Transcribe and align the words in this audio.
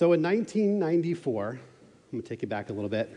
So 0.00 0.14
in 0.14 0.22
1994, 0.22 1.50
I'm 1.50 1.58
going 2.10 2.22
to 2.22 2.26
take 2.26 2.40
you 2.40 2.48
back 2.48 2.70
a 2.70 2.72
little 2.72 2.88
bit. 2.88 3.14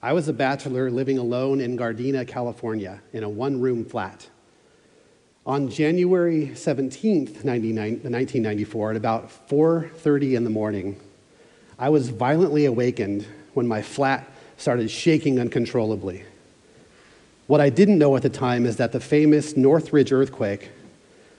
I 0.00 0.12
was 0.12 0.28
a 0.28 0.32
bachelor 0.32 0.88
living 0.88 1.18
alone 1.18 1.60
in 1.60 1.76
Gardena, 1.76 2.24
California, 2.24 3.00
in 3.12 3.24
a 3.24 3.28
one 3.28 3.60
room 3.60 3.84
flat. 3.84 4.28
On 5.44 5.68
January 5.68 6.52
17th, 6.54 7.42
1994, 7.44 8.90
at 8.90 8.96
about 8.96 9.48
4:30 9.48 10.36
in 10.36 10.44
the 10.44 10.50
morning, 10.50 11.00
I 11.80 11.88
was 11.88 12.10
violently 12.10 12.64
awakened 12.64 13.26
when 13.54 13.66
my 13.66 13.82
flat 13.82 14.30
started 14.56 14.88
shaking 14.88 15.40
uncontrollably. 15.40 16.22
What 17.48 17.60
I 17.60 17.70
didn't 17.70 17.98
know 17.98 18.14
at 18.14 18.22
the 18.22 18.30
time 18.30 18.66
is 18.66 18.76
that 18.76 18.92
the 18.92 19.00
famous 19.00 19.56
Northridge 19.56 20.12
earthquake, 20.12 20.70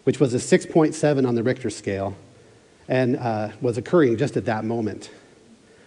which 0.04 0.20
was 0.20 0.34
a 0.34 0.38
6.7 0.38 1.26
on 1.26 1.36
the 1.36 1.44
Richter 1.44 1.70
scale, 1.70 2.18
and 2.92 3.16
uh, 3.16 3.50
was 3.62 3.78
occurring 3.78 4.18
just 4.18 4.36
at 4.36 4.44
that 4.44 4.66
moment. 4.66 5.10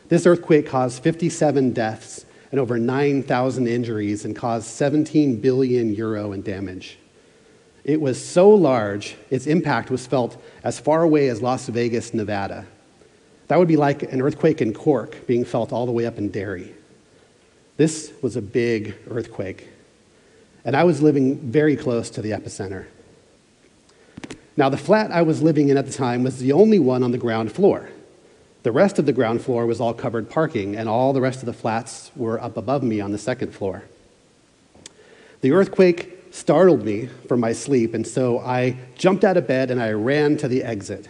This 0.08 0.24
earthquake 0.26 0.66
caused 0.66 1.02
57 1.02 1.74
deaths 1.74 2.24
and 2.50 2.58
over 2.58 2.78
9,000 2.78 3.66
injuries 3.66 4.24
and 4.24 4.34
caused 4.34 4.66
17 4.68 5.38
billion 5.38 5.94
euro 5.94 6.32
in 6.32 6.40
damage. 6.40 6.96
It 7.84 8.00
was 8.00 8.24
so 8.24 8.48
large, 8.48 9.16
its 9.28 9.46
impact 9.46 9.90
was 9.90 10.06
felt 10.06 10.42
as 10.62 10.80
far 10.80 11.02
away 11.02 11.28
as 11.28 11.42
Las 11.42 11.68
Vegas, 11.68 12.14
Nevada. 12.14 12.64
That 13.48 13.58
would 13.58 13.68
be 13.68 13.76
like 13.76 14.02
an 14.04 14.22
earthquake 14.22 14.62
in 14.62 14.72
Cork 14.72 15.26
being 15.26 15.44
felt 15.44 15.74
all 15.74 15.84
the 15.84 15.92
way 15.92 16.06
up 16.06 16.16
in 16.16 16.30
Derry. 16.30 16.72
This 17.76 18.14
was 18.22 18.36
a 18.36 18.42
big 18.42 18.94
earthquake, 19.10 19.68
and 20.64 20.74
I 20.74 20.84
was 20.84 21.02
living 21.02 21.36
very 21.50 21.76
close 21.76 22.08
to 22.10 22.22
the 22.22 22.30
epicenter. 22.30 22.86
Now, 24.56 24.68
the 24.68 24.76
flat 24.76 25.10
I 25.10 25.22
was 25.22 25.42
living 25.42 25.68
in 25.68 25.76
at 25.76 25.86
the 25.86 25.92
time 25.92 26.22
was 26.22 26.38
the 26.38 26.52
only 26.52 26.78
one 26.78 27.02
on 27.02 27.10
the 27.10 27.18
ground 27.18 27.52
floor. 27.52 27.88
The 28.62 28.72
rest 28.72 28.98
of 28.98 29.06
the 29.06 29.12
ground 29.12 29.42
floor 29.42 29.66
was 29.66 29.80
all 29.80 29.92
covered 29.92 30.30
parking, 30.30 30.76
and 30.76 30.88
all 30.88 31.12
the 31.12 31.20
rest 31.20 31.40
of 31.40 31.46
the 31.46 31.52
flats 31.52 32.10
were 32.16 32.40
up 32.40 32.56
above 32.56 32.82
me 32.82 33.00
on 33.00 33.12
the 33.12 33.18
second 33.18 33.52
floor. 33.52 33.84
The 35.40 35.52
earthquake 35.52 36.14
startled 36.30 36.84
me 36.84 37.08
from 37.28 37.40
my 37.40 37.52
sleep, 37.52 37.94
and 37.94 38.06
so 38.06 38.38
I 38.38 38.78
jumped 38.96 39.24
out 39.24 39.36
of 39.36 39.46
bed 39.46 39.70
and 39.70 39.82
I 39.82 39.92
ran 39.92 40.36
to 40.38 40.48
the 40.48 40.62
exit. 40.62 41.08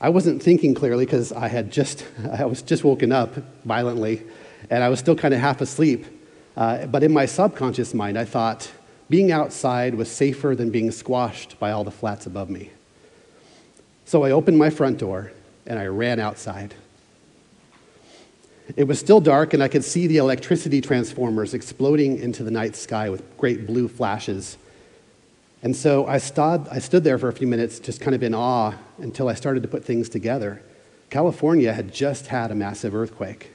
I 0.00 0.10
wasn't 0.10 0.42
thinking 0.42 0.74
clearly 0.74 1.06
because 1.06 1.32
I 1.32 1.48
had 1.48 1.72
just 1.72 2.04
I 2.38 2.44
was 2.44 2.62
just 2.62 2.84
woken 2.84 3.12
up 3.12 3.34
violently, 3.64 4.22
and 4.68 4.84
I 4.84 4.88
was 4.88 4.98
still 4.98 5.16
kind 5.16 5.32
of 5.32 5.40
half 5.40 5.60
asleep. 5.60 6.06
Uh, 6.56 6.86
but 6.86 7.02
in 7.02 7.12
my 7.12 7.24
subconscious 7.24 7.94
mind, 7.94 8.18
I 8.18 8.24
thought, 8.24 8.70
being 9.08 9.32
outside 9.32 9.94
was 9.94 10.10
safer 10.10 10.54
than 10.54 10.70
being 10.70 10.90
squashed 10.90 11.58
by 11.58 11.70
all 11.70 11.84
the 11.84 11.90
flats 11.90 12.26
above 12.26 12.50
me. 12.50 12.70
So 14.04 14.24
I 14.24 14.30
opened 14.30 14.58
my 14.58 14.70
front 14.70 14.98
door 14.98 15.32
and 15.66 15.78
I 15.78 15.86
ran 15.86 16.18
outside. 16.18 16.74
It 18.76 18.84
was 18.84 18.98
still 18.98 19.20
dark, 19.20 19.54
and 19.54 19.62
I 19.62 19.68
could 19.68 19.84
see 19.84 20.06
the 20.06 20.18
electricity 20.18 20.82
transformers 20.82 21.54
exploding 21.54 22.18
into 22.18 22.42
the 22.42 22.50
night 22.50 22.76
sky 22.76 23.08
with 23.08 23.22
great 23.38 23.66
blue 23.66 23.88
flashes. 23.88 24.58
And 25.62 25.74
so 25.74 26.06
I 26.06 26.18
stood, 26.18 26.68
I 26.70 26.78
stood 26.78 27.02
there 27.02 27.18
for 27.18 27.28
a 27.28 27.32
few 27.32 27.46
minutes, 27.46 27.78
just 27.80 28.00
kind 28.00 28.14
of 28.14 28.22
in 28.22 28.34
awe, 28.34 28.74
until 28.98 29.28
I 29.28 29.34
started 29.34 29.62
to 29.62 29.68
put 29.68 29.84
things 29.84 30.10
together. 30.10 30.62
California 31.08 31.72
had 31.72 31.92
just 31.92 32.26
had 32.26 32.50
a 32.50 32.54
massive 32.54 32.94
earthquake. 32.94 33.50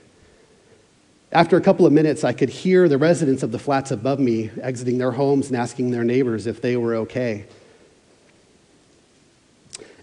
After 1.33 1.57
a 1.57 1.61
couple 1.61 1.87
of 1.87 1.91
minutes, 1.91 2.23
I 2.23 2.31
could 2.31 2.49
hear 2.49 2.87
the 2.87 2.99
residents 2.99 3.41
of 3.41 3.51
the 3.51 3.57
flats 3.57 3.89
above 3.89 4.19
me 4.19 4.51
exiting 4.61 4.99
their 4.99 5.11
homes 5.11 5.47
and 5.47 5.57
asking 5.57 5.89
their 5.89 6.03
neighbors 6.03 6.45
if 6.45 6.61
they 6.61 6.77
were 6.77 6.93
okay. 6.97 7.45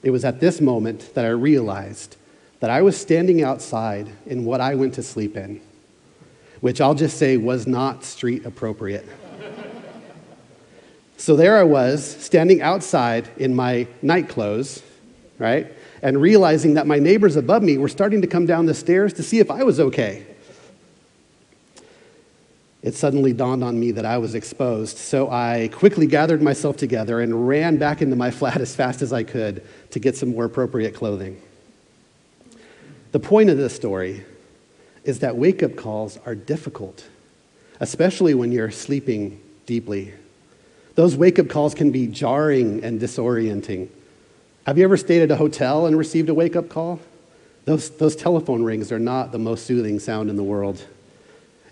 It 0.02 0.10
was 0.10 0.24
at 0.24 0.40
this 0.40 0.60
moment 0.60 1.14
that 1.14 1.24
I 1.24 1.28
realized 1.28 2.16
that 2.58 2.68
I 2.68 2.82
was 2.82 3.00
standing 3.00 3.44
outside 3.44 4.10
in 4.26 4.44
what 4.44 4.60
I 4.60 4.74
went 4.74 4.94
to 4.94 5.04
sleep 5.04 5.36
in, 5.36 5.60
which 6.60 6.80
I'll 6.80 6.96
just 6.96 7.16
say 7.16 7.36
was 7.36 7.64
not 7.64 8.02
street 8.02 8.44
appropriate. 8.44 9.06
so 11.16 11.36
there 11.36 11.56
I 11.56 11.62
was, 11.62 12.04
standing 12.04 12.60
outside 12.60 13.28
in 13.36 13.54
my 13.54 13.86
night 14.02 14.28
clothes, 14.28 14.82
right? 15.38 15.72
And 16.02 16.20
realizing 16.20 16.74
that 16.74 16.88
my 16.88 16.98
neighbors 16.98 17.36
above 17.36 17.62
me 17.62 17.78
were 17.78 17.88
starting 17.88 18.20
to 18.22 18.26
come 18.26 18.46
down 18.46 18.66
the 18.66 18.74
stairs 18.74 19.12
to 19.12 19.22
see 19.22 19.38
if 19.38 19.48
I 19.48 19.62
was 19.62 19.78
okay 19.78 20.26
it 22.82 22.94
suddenly 22.94 23.32
dawned 23.32 23.62
on 23.62 23.78
me 23.78 23.90
that 23.92 24.06
I 24.06 24.18
was 24.18 24.34
exposed. 24.34 24.96
So 24.96 25.30
I 25.30 25.68
quickly 25.72 26.06
gathered 26.06 26.40
myself 26.40 26.76
together 26.76 27.20
and 27.20 27.46
ran 27.46 27.76
back 27.76 28.00
into 28.00 28.16
my 28.16 28.30
flat 28.30 28.60
as 28.60 28.74
fast 28.74 29.02
as 29.02 29.12
I 29.12 29.22
could 29.22 29.62
to 29.90 29.98
get 29.98 30.16
some 30.16 30.30
more 30.30 30.44
appropriate 30.44 30.94
clothing. 30.94 31.40
The 33.12 33.20
point 33.20 33.50
of 33.50 33.58
this 33.58 33.74
story 33.74 34.24
is 35.04 35.18
that 35.20 35.36
wake 35.36 35.62
up 35.62 35.76
calls 35.76 36.18
are 36.24 36.34
difficult, 36.34 37.06
especially 37.80 38.34
when 38.34 38.52
you're 38.52 38.70
sleeping 38.70 39.40
deeply. 39.66 40.14
Those 40.94 41.16
wake 41.16 41.38
up 41.38 41.48
calls 41.48 41.74
can 41.74 41.90
be 41.90 42.06
jarring 42.06 42.84
and 42.84 43.00
disorienting. 43.00 43.88
Have 44.66 44.78
you 44.78 44.84
ever 44.84 44.96
stayed 44.96 45.22
at 45.22 45.30
a 45.30 45.36
hotel 45.36 45.86
and 45.86 45.96
received 45.96 46.28
a 46.28 46.34
wake 46.34 46.56
up 46.56 46.68
call? 46.68 47.00
Those, 47.64 47.90
those 47.90 48.16
telephone 48.16 48.62
rings 48.62 48.92
are 48.92 48.98
not 48.98 49.32
the 49.32 49.38
most 49.38 49.66
soothing 49.66 49.98
sound 49.98 50.30
in 50.30 50.36
the 50.36 50.42
world. 50.42 50.84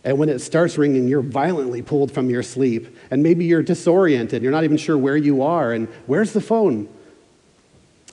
And 0.08 0.18
when 0.18 0.30
it 0.30 0.38
starts 0.38 0.78
ringing, 0.78 1.06
you're 1.06 1.20
violently 1.20 1.82
pulled 1.82 2.10
from 2.10 2.30
your 2.30 2.42
sleep. 2.42 2.96
And 3.10 3.22
maybe 3.22 3.44
you're 3.44 3.62
disoriented. 3.62 4.42
You're 4.42 4.52
not 4.52 4.64
even 4.64 4.78
sure 4.78 4.96
where 4.96 5.18
you 5.18 5.42
are. 5.42 5.70
And 5.74 5.86
where's 6.06 6.32
the 6.32 6.40
phone? 6.40 6.88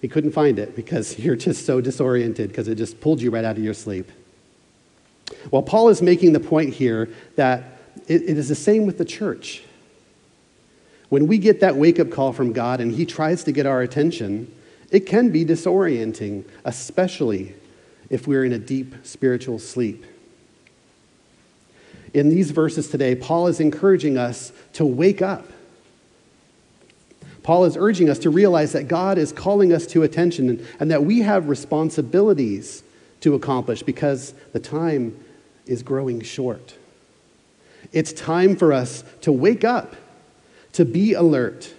He 0.02 0.10
couldn't 0.10 0.34
find 0.34 0.60
it 0.60 0.76
because 0.76 1.18
you're 1.20 1.38
just 1.38 1.66
so 1.66 1.80
disoriented 1.80 2.50
because 2.50 2.68
it 2.68 2.76
just 2.76 3.00
pulled 3.00 3.22
you 3.22 3.32
right 3.32 3.46
out 3.46 3.56
of 3.56 3.64
your 3.64 3.74
sleep. 3.74 4.12
Well, 5.52 5.64
Paul 5.64 5.88
is 5.88 6.02
making 6.02 6.34
the 6.34 6.42
point 6.42 6.74
here 6.74 7.08
that 7.38 7.80
it, 8.10 8.24
it 8.24 8.38
is 8.38 8.50
the 8.50 8.56
same 8.56 8.86
with 8.86 8.98
the 8.98 9.06
church. 9.06 9.64
When 11.08 11.28
we 11.28 11.38
get 11.38 11.62
that 11.62 11.78
wake 11.78 11.98
up 11.98 12.12
call 12.12 12.34
from 12.34 12.52
God 12.52 12.82
and 12.82 12.92
He 12.92 13.06
tries 13.06 13.46
to 13.46 13.54
get 13.54 13.66
our 13.66 13.82
attention, 13.82 14.54
it 14.92 15.06
can 15.06 15.30
be 15.30 15.46
disorienting, 15.46 16.44
especially 16.66 17.56
if 18.10 18.28
we're 18.28 18.44
in 18.44 18.52
a 18.52 18.60
deep 18.60 18.96
spiritual 19.04 19.60
sleep 19.60 20.04
in 22.16 22.30
these 22.30 22.52
verses 22.52 22.88
today, 22.88 23.14
Paul 23.14 23.48
is 23.48 23.60
encouraging 23.60 24.18
us 24.18 24.54
to 24.74 24.86
wake 24.86 25.22
up. 25.22 25.46
Paul 27.44 27.66
is 27.66 27.76
urging 27.76 28.10
us 28.10 28.20
to 28.20 28.30
realize 28.30 28.72
that 28.72 28.88
God 28.88 29.18
is 29.18 29.34
calling 29.34 29.74
us 29.74 29.86
to 29.88 30.02
attention 30.02 30.66
and, 30.80 30.92
that 30.92 31.04
we 31.04 31.20
have 31.20 31.50
responsibilities 31.50 32.84
to 33.20 33.36
accomplish 33.36 33.84
because 33.84 34.34
the 34.54 34.62
time 34.62 35.20
is 35.66 35.84
growing 35.84 36.22
short. 36.22 36.78
It's 37.92 38.14
time 38.14 38.56
for 38.56 38.72
us 38.72 39.04
to 39.22 39.34
wake 39.34 39.66
up, 39.66 39.98
to 40.72 40.86
be 40.86 41.14
alert, 41.14 41.74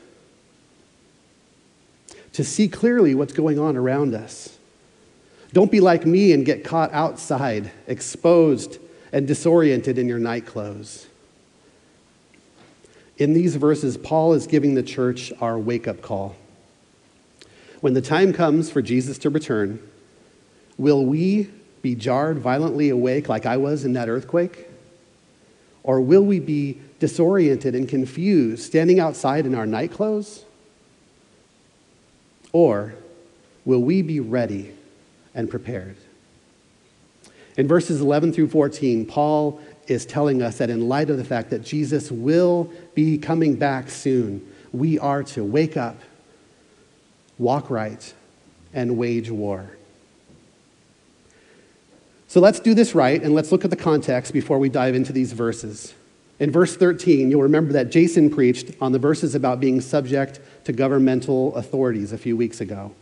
to 2.34 2.44
see 2.44 2.68
clearly 2.68 3.14
what's 3.14 3.32
going 3.32 3.58
on 3.58 3.74
around 3.74 4.14
us. 4.14 4.58
Don't 5.54 5.72
be 5.72 5.80
like 5.80 6.04
me 6.04 6.32
and 6.32 6.44
get 6.44 6.62
caught 6.62 6.92
outside, 6.92 7.70
exposed 7.86 8.80
and 9.12 9.26
disoriented 9.26 9.98
in 9.98 10.08
your 10.08 10.18
night 10.18 10.46
clothes. 10.46 11.06
In 13.18 13.32
these 13.32 13.56
verses, 13.56 13.96
Paul 13.96 14.34
is 14.34 14.46
giving 14.46 14.74
the 14.74 14.82
church 14.82 15.32
our 15.40 15.58
wake 15.58 15.88
up 15.88 16.02
call. 16.02 16.36
When 17.80 17.94
the 17.94 18.02
time 18.02 18.32
comes 18.32 18.70
for 18.70 18.82
Jesus 18.82 19.18
to 19.18 19.30
return, 19.30 19.80
will 20.76 21.04
we 21.04 21.50
be 21.82 21.94
jarred 21.94 22.38
violently 22.38 22.88
awake 22.90 23.28
like 23.28 23.46
I 23.46 23.56
was 23.56 23.84
in 23.84 23.92
that 23.94 24.08
earthquake? 24.08 24.66
Or 25.82 26.00
will 26.00 26.24
we 26.24 26.40
be 26.40 26.80
disoriented 26.98 27.74
and 27.74 27.88
confused, 27.88 28.64
standing 28.64 28.98
outside 28.98 29.46
in 29.46 29.54
our 29.54 29.66
night 29.66 29.92
clothes? 29.92 30.44
Or 32.52 32.94
will 33.64 33.82
we 33.82 34.02
be 34.02 34.18
ready 34.18 34.74
and 35.34 35.48
prepared? 35.48 35.96
In 37.56 37.66
verses 37.66 38.00
11 38.00 38.32
through 38.32 38.48
14, 38.48 39.06
Paul 39.06 39.60
is 39.86 40.04
telling 40.04 40.42
us 40.42 40.58
that 40.58 40.68
in 40.68 40.88
light 40.88 41.10
of 41.10 41.16
the 41.16 41.24
fact 41.24 41.50
that 41.50 41.62
Jesus 41.62 42.10
will 42.10 42.70
be 42.94 43.16
coming 43.16 43.56
back 43.56 43.88
soon, 43.88 44.46
we 44.72 44.98
are 44.98 45.22
to 45.22 45.42
wake 45.42 45.76
up, 45.76 45.96
walk 47.38 47.70
right, 47.70 48.12
and 48.74 48.98
wage 48.98 49.30
war. 49.30 49.70
So 52.28 52.40
let's 52.40 52.60
do 52.60 52.74
this 52.74 52.94
right, 52.94 53.22
and 53.22 53.34
let's 53.34 53.52
look 53.52 53.64
at 53.64 53.70
the 53.70 53.76
context 53.76 54.32
before 54.32 54.58
we 54.58 54.68
dive 54.68 54.94
into 54.94 55.12
these 55.12 55.32
verses. 55.32 55.94
In 56.38 56.50
verse 56.50 56.76
13, 56.76 57.30
you'll 57.30 57.42
remember 57.42 57.72
that 57.72 57.90
Jason 57.90 58.28
preached 58.28 58.72
on 58.80 58.92
the 58.92 58.98
verses 58.98 59.34
about 59.34 59.60
being 59.60 59.80
subject 59.80 60.40
to 60.64 60.72
governmental 60.72 61.54
authorities 61.54 62.12
a 62.12 62.18
few 62.18 62.36
weeks 62.36 62.60
ago. 62.60 62.94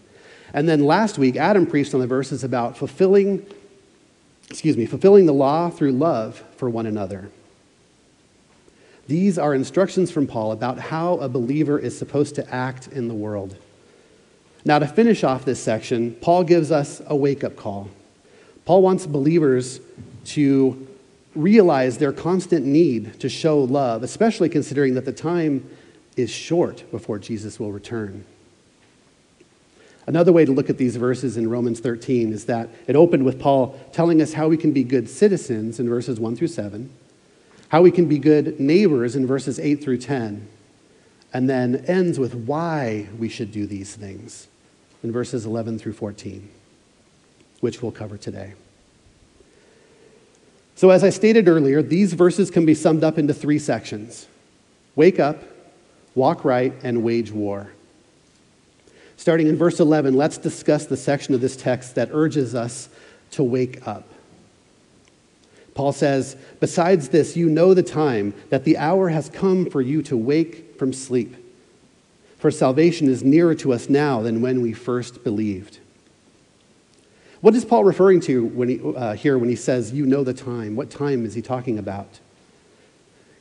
And 0.53 0.69
then 0.69 0.85
last 0.85 1.19
week, 1.19 1.35
Adam 1.35 1.67
preached 1.67 1.95
on 1.95 2.01
the 2.01 2.06
verses 2.06 2.45
about 2.45 2.79
fulfilling 2.79 3.45
excuse 4.50 4.76
me, 4.76 4.87
fulfilling 4.87 5.26
the 5.26 5.32
law 5.32 5.70
through 5.70 5.93
love 5.93 6.43
for 6.56 6.69
one 6.69 6.87
another. 6.87 7.31
These 9.06 9.38
are 9.38 9.55
instructions 9.55 10.11
from 10.11 10.26
Paul 10.26 10.52
about 10.52 10.79
how 10.79 11.14
a 11.19 11.29
believer 11.29 11.79
is 11.79 11.96
supposed 11.96 12.35
to 12.37 12.55
act 12.55 12.88
in 12.88 13.08
the 13.08 13.14
world. 13.14 13.56
Now, 14.64 14.79
to 14.79 14.87
finish 14.87 15.25
off 15.25 15.44
this 15.44 15.62
section, 15.62 16.14
Paul 16.14 16.44
gives 16.44 16.70
us 16.70 17.02
a 17.06 17.14
wake 17.14 17.44
up 17.44 17.55
call. 17.55 17.91
Paul 18.64 18.81
wants 18.81 19.06
believers 19.06 19.81
to 20.26 20.87
realize 21.35 21.99
their 21.99 22.12
constant 22.12 22.64
need 22.64 23.20
to 23.20 23.29
show 23.29 23.58
love, 23.58 24.02
especially 24.02 24.49
considering 24.49 24.94
that 24.94 25.05
the 25.05 25.12
time 25.12 25.69
is 26.17 26.31
short 26.31 26.91
before 26.91 27.19
Jesus 27.19 27.61
will 27.61 27.73
return. 27.73 28.25
Another 30.06 30.33
way 30.33 30.45
to 30.45 30.53
look 30.53 30.69
at 30.69 30.77
these 30.77 30.97
verses 30.97 31.37
in 31.37 31.49
Romans 31.49 31.81
13 31.81 32.33
is 32.33 32.45
that 32.45 32.69
it 32.87 32.95
opened 32.95 33.25
with 33.25 33.41
Paul 33.41 33.79
telling 33.93 34.21
us 34.21 34.35
how 34.35 34.49
we 34.49 34.56
can 34.56 34.73
be 34.73 34.85
good 34.85 35.09
citizens 35.09 35.81
in 35.81 35.89
verses 35.89 36.21
1 36.21 36.37
through 36.37 36.49
7, 36.49 36.91
how 37.69 37.81
we 37.81 37.91
can 37.91 38.06
be 38.06 38.19
good 38.19 38.61
neighbors 38.61 39.17
in 39.17 39.27
verses 39.27 39.59
8 39.59 39.83
through 39.83 39.99
10, 39.99 40.47
and 41.33 41.49
then 41.49 41.85
ends 41.87 42.19
with 42.19 42.35
why 42.35 43.09
we 43.19 43.29
should 43.29 43.51
do 43.51 43.67
these 43.67 43.97
things 43.97 44.47
in 45.03 45.11
verses 45.11 45.47
11 45.47 45.79
through 45.79 45.95
14, 45.95 46.51
which 47.61 47.83
we'll 47.83 47.93
cover 47.93 48.19
today. 48.19 48.55
So, 50.77 50.91
as 50.91 51.05
I 51.05 51.11
stated 51.11 51.49
earlier, 51.49 51.83
these 51.83 52.12
verses 52.12 52.51
can 52.51 52.67
be 52.67 52.75
summed 52.75 53.05
up 53.05 53.17
into 53.19 53.33
three 53.33 53.59
sections 53.59 54.27
wake 54.97 55.19
up, 55.19 55.43
walk 56.15 56.45
right, 56.45 56.73
and 56.83 57.03
wage 57.03 57.33
war. 57.33 57.73
Starting 59.25 59.47
in 59.47 59.56
verse 59.56 59.81
11, 59.81 60.12
let's 60.12 60.37
discuss 60.37 60.85
the 60.85 60.99
section 60.99 61.32
of 61.35 61.41
this 61.41 61.56
text 61.56 61.94
that 61.94 62.11
urges 62.12 62.55
us 62.55 62.91
to 63.31 63.43
wake 63.43 63.88
up. 63.88 64.06
Paul 65.73 65.93
says, 65.93 66.37
Besides 66.61 67.09
this, 67.09 67.35
you 67.35 67.49
know 67.49 67.73
the 67.73 67.82
time, 67.82 68.35
that 68.50 68.65
the 68.65 68.76
hour 68.76 69.09
has 69.09 69.31
come 69.31 69.71
for 69.71 69.81
you 69.81 70.03
to 70.03 70.15
wake 70.15 70.79
from 70.79 70.93
sleep. 70.93 71.37
For 72.37 72.50
salvation 72.50 73.09
is 73.09 73.25
nearer 73.25 73.55
to 73.55 73.73
us 73.73 73.88
now 73.88 74.21
than 74.21 74.43
when 74.43 74.61
we 74.61 74.75
first 74.75 75.25
believed. 75.25 75.79
What 77.41 77.55
is 77.55 77.65
Paul 77.65 77.85
referring 77.85 78.20
to 78.20 78.44
when 78.44 78.69
he, 78.69 78.81
uh, 78.82 79.15
here 79.15 79.38
when 79.38 79.49
he 79.49 79.56
says, 79.56 79.91
You 79.91 80.05
know 80.05 80.23
the 80.23 80.35
time? 80.35 80.77
What 80.77 80.91
time 80.91 81.25
is 81.25 81.32
he 81.32 81.41
talking 81.41 81.79
about? 81.79 82.20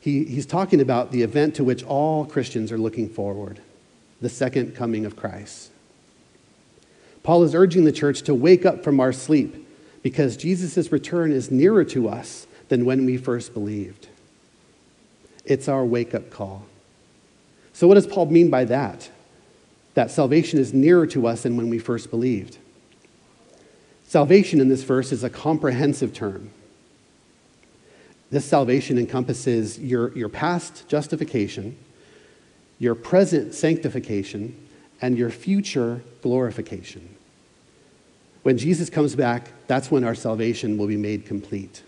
He, 0.00 0.24
he's 0.24 0.46
talking 0.46 0.80
about 0.80 1.12
the 1.12 1.20
event 1.20 1.54
to 1.56 1.62
which 1.62 1.84
all 1.84 2.24
Christians 2.24 2.72
are 2.72 2.78
looking 2.78 3.10
forward 3.10 3.60
the 4.22 4.30
second 4.30 4.74
coming 4.74 5.04
of 5.04 5.14
Christ. 5.14 5.72
Paul 7.24 7.42
is 7.42 7.54
urging 7.54 7.84
the 7.84 7.92
church 7.92 8.22
to 8.22 8.34
wake 8.34 8.64
up 8.64 8.84
from 8.84 9.00
our 9.00 9.12
sleep 9.12 9.66
because 10.02 10.36
Jesus' 10.36 10.92
return 10.92 11.32
is 11.32 11.50
nearer 11.50 11.82
to 11.86 12.08
us 12.08 12.46
than 12.68 12.84
when 12.84 13.06
we 13.06 13.16
first 13.16 13.54
believed. 13.54 14.08
It's 15.44 15.66
our 15.66 15.84
wake 15.84 16.14
up 16.14 16.30
call. 16.30 16.66
So, 17.72 17.88
what 17.88 17.94
does 17.94 18.06
Paul 18.06 18.26
mean 18.26 18.50
by 18.50 18.66
that? 18.66 19.10
That 19.94 20.10
salvation 20.10 20.58
is 20.58 20.72
nearer 20.74 21.06
to 21.08 21.26
us 21.26 21.42
than 21.42 21.56
when 21.56 21.70
we 21.70 21.78
first 21.78 22.10
believed. 22.10 22.58
Salvation 24.06 24.60
in 24.60 24.68
this 24.68 24.82
verse 24.82 25.10
is 25.10 25.24
a 25.24 25.30
comprehensive 25.30 26.12
term. 26.12 26.50
This 28.30 28.44
salvation 28.44 28.98
encompasses 28.98 29.78
your, 29.78 30.16
your 30.16 30.28
past 30.28 30.88
justification, 30.88 31.76
your 32.78 32.94
present 32.94 33.54
sanctification, 33.54 34.56
and 35.00 35.16
your 35.16 35.30
future 35.30 36.02
glorification. 36.22 37.13
When 38.44 38.58
Jesus 38.58 38.90
comes 38.90 39.16
back, 39.16 39.48
that's 39.66 39.90
when 39.90 40.04
our 40.04 40.14
salvation 40.14 40.76
will 40.76 40.86
be 40.86 40.98
made 40.98 41.24
complete. 41.24 41.82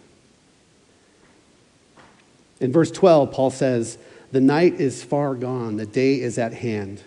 In 2.61 2.73
verse 2.73 2.91
12, 2.91 3.31
Paul 3.31 3.51
says, 3.51 3.99
The 4.33 4.41
night 4.41 4.81
is 4.81 5.05
far 5.05 5.35
gone, 5.35 5.77
the 5.77 5.85
day 5.85 6.19
is 6.19 6.39
at 6.39 6.55
hand. 6.55 7.03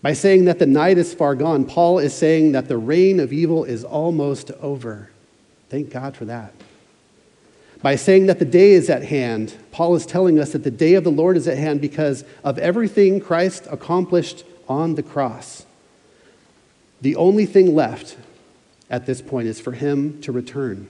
By 0.00 0.12
saying 0.12 0.44
that 0.44 0.60
the 0.60 0.66
night 0.66 0.96
is 0.96 1.12
far 1.12 1.34
gone, 1.34 1.64
Paul 1.64 1.98
is 1.98 2.14
saying 2.14 2.52
that 2.52 2.68
the 2.68 2.78
reign 2.78 3.18
of 3.18 3.32
evil 3.32 3.64
is 3.64 3.82
almost 3.82 4.52
over. 4.52 5.10
Thank 5.68 5.90
God 5.90 6.16
for 6.16 6.26
that. 6.26 6.54
By 7.82 7.96
saying 7.96 8.26
that 8.26 8.38
the 8.38 8.44
day 8.44 8.70
is 8.72 8.88
at 8.88 9.02
hand, 9.02 9.56
Paul 9.72 9.96
is 9.96 10.06
telling 10.06 10.38
us 10.38 10.52
that 10.52 10.62
the 10.62 10.70
day 10.70 10.94
of 10.94 11.02
the 11.02 11.10
Lord 11.10 11.36
is 11.36 11.48
at 11.48 11.58
hand 11.58 11.80
because 11.80 12.24
of 12.44 12.58
everything 12.58 13.18
Christ 13.18 13.66
accomplished 13.68 14.44
on 14.68 14.94
the 14.94 15.02
cross. 15.02 15.66
The 17.00 17.16
only 17.16 17.44
thing 17.44 17.74
left 17.74 18.16
at 18.90 19.06
this 19.06 19.20
point 19.20 19.48
is 19.48 19.60
for 19.60 19.72
him 19.72 20.20
to 20.22 20.32
return. 20.32 20.88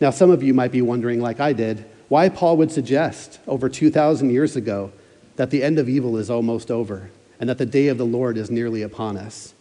Now, 0.00 0.10
some 0.10 0.30
of 0.30 0.42
you 0.42 0.54
might 0.54 0.72
be 0.72 0.82
wondering, 0.82 1.20
like 1.20 1.40
I 1.40 1.52
did, 1.52 1.84
why 2.08 2.28
Paul 2.28 2.56
would 2.58 2.70
suggest 2.70 3.40
over 3.46 3.68
2,000 3.68 4.30
years 4.30 4.56
ago 4.56 4.92
that 5.36 5.50
the 5.50 5.62
end 5.62 5.78
of 5.78 5.88
evil 5.88 6.16
is 6.16 6.30
almost 6.30 6.70
over 6.70 7.10
and 7.40 7.48
that 7.48 7.58
the 7.58 7.66
day 7.66 7.88
of 7.88 7.98
the 7.98 8.06
Lord 8.06 8.36
is 8.36 8.50
nearly 8.50 8.82
upon 8.82 9.16
us. 9.16 9.54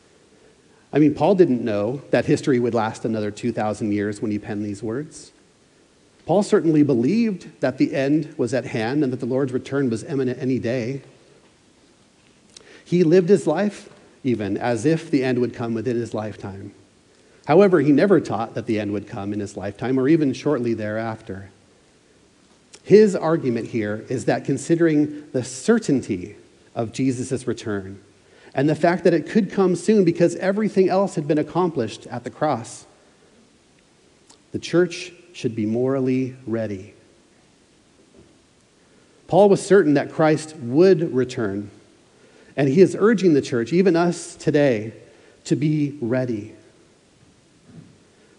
I 0.92 1.00
mean, 1.00 1.14
Paul 1.14 1.36
didn't 1.36 1.64
know 1.64 2.02
that 2.12 2.26
history 2.26 2.60
would 2.60 2.74
last 2.74 3.04
another 3.04 3.30
2,000 3.32 3.92
years 3.92 4.22
when 4.22 4.32
he 4.32 4.40
penned 4.40 4.66
these 4.66 4.82
words. 4.82 5.32
Paul 6.26 6.44
certainly 6.44 6.84
believed 6.84 7.62
that 7.62 7.78
the 7.78 7.94
end 7.94 8.34
was 8.38 8.54
at 8.54 8.66
hand 8.66 9.04
and 9.04 9.14
that 9.14 9.20
the 9.20 9.26
Lord's 9.26 9.54
return 9.54 9.90
was 9.90 10.04
imminent 10.04 10.40
any 10.42 10.60
day. 10.60 11.02
He 12.84 13.04
lived 13.04 13.30
his 13.30 13.48
life 13.48 13.90
even 14.28 14.58
as 14.58 14.86
if 14.86 15.10
the 15.10 15.24
end 15.24 15.40
would 15.40 15.54
come 15.54 15.74
within 15.74 15.96
his 15.96 16.14
lifetime. 16.14 16.74
However, 17.46 17.80
he 17.80 17.94
never 17.94 18.20
taught 18.20 18.56
that 18.56 18.66
the 18.66 18.80
end 18.80 18.92
would 18.92 19.08
come 19.08 19.32
in 19.32 19.40
his 19.40 19.56
lifetime 19.56 19.98
or 19.98 20.10
even 20.10 20.34
shortly 20.34 20.74
thereafter. 20.74 21.50
His 22.84 23.16
argument 23.16 23.68
here 23.70 24.06
is 24.10 24.26
that 24.26 24.44
considering 24.44 25.30
the 25.32 25.44
certainty 25.44 26.36
of 26.76 26.92
Jesus' 26.92 27.48
return 27.48 28.02
and 28.54 28.68
the 28.70 28.76
fact 28.76 29.04
that 29.06 29.14
it 29.14 29.30
could 29.30 29.52
come 29.52 29.76
soon 29.76 30.04
because 30.04 30.36
everything 30.38 30.90
else 30.90 31.16
had 31.16 31.28
been 31.28 31.38
accomplished 31.38 32.06
at 32.08 32.24
the 32.24 32.30
cross, 32.30 32.86
the 34.52 34.60
church 34.60 35.14
should 35.32 35.56
be 35.56 35.66
morally 35.66 36.36
ready. 36.46 36.94
Paul 39.28 39.50
was 39.50 39.66
certain 39.66 39.94
that 39.94 40.12
Christ 40.12 40.56
would 40.58 41.14
return 41.14 41.70
and 42.58 42.68
he 42.68 42.82
is 42.82 42.98
urging 43.00 43.36
the 43.36 43.42
church, 43.42 43.72
even 43.72 43.96
us 43.96 44.36
today, 44.36 44.92
to 45.46 45.56
be 45.56 45.96
ready. 46.02 46.56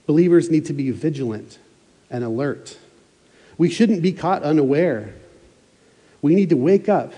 Believers 0.06 0.50
need 0.50 0.66
to 0.66 0.72
be 0.72 0.90
vigilant 0.90 1.58
and 2.10 2.24
alert. 2.24 2.76
We 3.56 3.70
shouldn't 3.70 4.02
be 4.02 4.12
caught 4.12 4.42
unaware. 4.42 5.14
We 6.20 6.34
need 6.34 6.50
to 6.50 6.56
wake 6.56 6.88
up. 6.88 7.14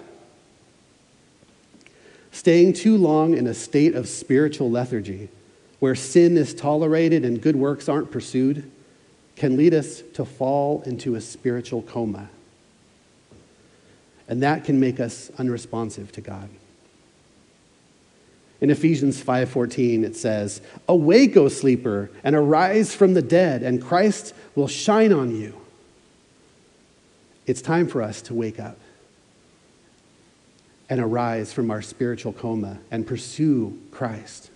Staying 2.32 2.75
too 2.75 2.97
long 2.97 3.35
in 3.35 3.47
a 3.47 3.55
state 3.55 3.94
of 3.94 4.06
spiritual 4.06 4.70
lethargy, 4.70 5.31
where 5.79 5.94
sin 5.94 6.37
is 6.37 6.55
tolerated 6.55 7.25
and 7.25 7.41
good 7.41 7.56
works 7.56 7.88
aren't 7.88 8.11
pursued, 8.11 8.71
can 9.37 9.57
lead 9.57 9.73
us 9.73 10.02
to 10.14 10.25
fall 10.26 10.83
into 10.83 11.14
a 11.14 11.21
spiritual 11.21 11.80
coma. 11.80 12.28
And 14.28 14.42
that 14.42 14.64
can 14.64 14.78
make 14.78 15.00
us 15.00 15.30
unresponsive 15.38 16.12
to 16.12 16.21
God. 16.21 16.50
In 18.61 18.71
Ephesians 18.71 19.21
5:14 19.21 20.05
it 20.05 20.17
says, 20.17 20.61
"Awake, 20.88 21.37
O 21.37 21.49
sleeper, 21.49 22.11
and 22.23 22.37
arise 22.37 22.95
from 22.95 23.14
the 23.14 23.23
dead, 23.23 23.62
and 23.62 23.81
Christ 23.81 24.35
will 24.55 24.69
shine 24.69 25.12
on 25.12 25.35
you." 25.35 25.55
It's 27.47 27.62
time 27.62 27.88
for 27.88 28.02
us 28.02 28.21
to 28.23 28.35
wake 28.35 28.61
up 28.61 28.79
and 30.88 31.00
arise 31.00 31.52
from 31.52 31.71
our 31.71 31.81
spiritual 31.81 32.33
coma 32.33 32.79
and 32.90 33.07
pursue 33.07 33.79
Christ. 33.90 34.50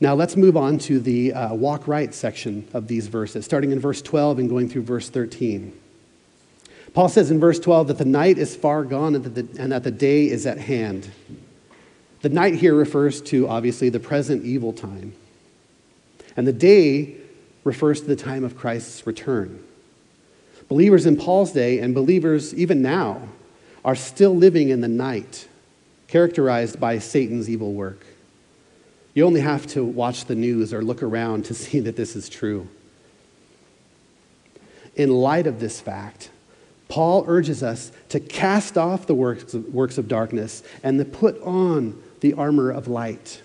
Now 0.00 0.14
let's 0.14 0.34
move 0.34 0.56
on 0.56 0.78
to 0.78 0.98
the 0.98 1.34
uh, 1.34 1.54
walk 1.54 1.86
right 1.86 2.12
section 2.14 2.66
of 2.72 2.88
these 2.88 3.06
verses, 3.06 3.44
starting 3.44 3.70
in 3.70 3.78
verse 3.78 4.00
12 4.00 4.38
and 4.38 4.48
going 4.48 4.68
through 4.68 4.82
verse 4.82 5.10
13. 5.10 5.74
Paul 6.92 7.08
says 7.08 7.30
in 7.30 7.38
verse 7.38 7.58
12 7.60 7.88
that 7.88 7.98
the 7.98 8.04
night 8.04 8.38
is 8.38 8.56
far 8.56 8.84
gone 8.84 9.14
and 9.14 9.24
that 9.24 9.34
the, 9.34 9.62
and 9.62 9.72
that 9.72 9.84
the 9.84 9.90
day 9.90 10.28
is 10.28 10.46
at 10.46 10.58
hand. 10.58 11.10
The 12.22 12.28
night 12.28 12.54
here 12.54 12.74
refers 12.74 13.22
to, 13.22 13.48
obviously, 13.48 13.88
the 13.88 14.00
present 14.00 14.44
evil 14.44 14.72
time. 14.72 15.14
And 16.36 16.46
the 16.46 16.52
day 16.52 17.16
refers 17.64 18.00
to 18.00 18.06
the 18.06 18.16
time 18.16 18.44
of 18.44 18.56
Christ's 18.56 19.06
return. 19.06 19.62
Believers 20.68 21.06
in 21.06 21.16
Paul's 21.16 21.52
day 21.52 21.78
and 21.80 21.94
believers 21.94 22.54
even 22.54 22.82
now 22.82 23.28
are 23.84 23.96
still 23.96 24.36
living 24.36 24.68
in 24.68 24.80
the 24.80 24.88
night, 24.88 25.48
characterized 26.08 26.78
by 26.78 26.98
Satan's 26.98 27.48
evil 27.48 27.72
work. 27.72 28.04
You 29.14 29.26
only 29.26 29.40
have 29.40 29.66
to 29.68 29.84
watch 29.84 30.26
the 30.26 30.34
news 30.34 30.72
or 30.72 30.82
look 30.82 31.02
around 31.02 31.46
to 31.46 31.54
see 31.54 31.80
that 31.80 31.96
this 31.96 32.16
is 32.16 32.28
true. 32.28 32.68
In 34.96 35.10
light 35.10 35.46
of 35.46 35.60
this 35.60 35.80
fact, 35.80 36.30
Paul 36.90 37.24
urges 37.28 37.62
us 37.62 37.92
to 38.10 38.20
cast 38.20 38.76
off 38.76 39.06
the 39.06 39.14
works 39.14 39.54
of, 39.54 39.72
works 39.72 39.96
of 39.96 40.08
darkness 40.08 40.62
and 40.82 40.98
to 40.98 41.04
put 41.04 41.40
on 41.42 42.02
the 42.20 42.34
armor 42.34 42.70
of 42.70 42.88
light. 42.88 43.40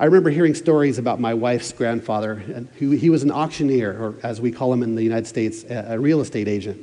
I 0.00 0.06
remember 0.06 0.30
hearing 0.30 0.54
stories 0.54 0.96
about 0.96 1.20
my 1.20 1.34
wife's 1.34 1.72
grandfather, 1.72 2.36
who 2.78 2.92
he 2.92 3.10
was 3.10 3.22
an 3.22 3.30
auctioneer, 3.30 3.92
or 3.92 4.14
as 4.22 4.40
we 4.40 4.50
call 4.50 4.72
him 4.72 4.82
in 4.82 4.94
the 4.94 5.02
United 5.02 5.26
States, 5.26 5.62
a 5.68 5.98
real 6.00 6.22
estate 6.22 6.48
agent. 6.48 6.80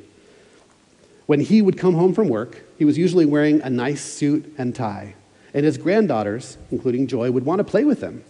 When 1.26 1.40
he 1.40 1.64
would 1.64 1.80
come 1.80 1.96
home 1.96 2.14
from 2.14 2.30
work, 2.30 2.62
he 2.78 2.86
was 2.86 2.98
usually 2.98 3.26
wearing 3.26 3.60
a 3.62 3.72
nice 3.72 4.02
suit 4.02 4.54
and 4.58 4.74
tie. 4.74 5.16
and 5.54 5.66
his 5.66 5.78
granddaughters, 5.78 6.58
including 6.70 7.08
Joy, 7.08 7.32
would 7.32 7.46
want 7.46 7.60
to 7.60 7.64
play 7.64 7.84
with 7.84 8.02
him. 8.02 8.24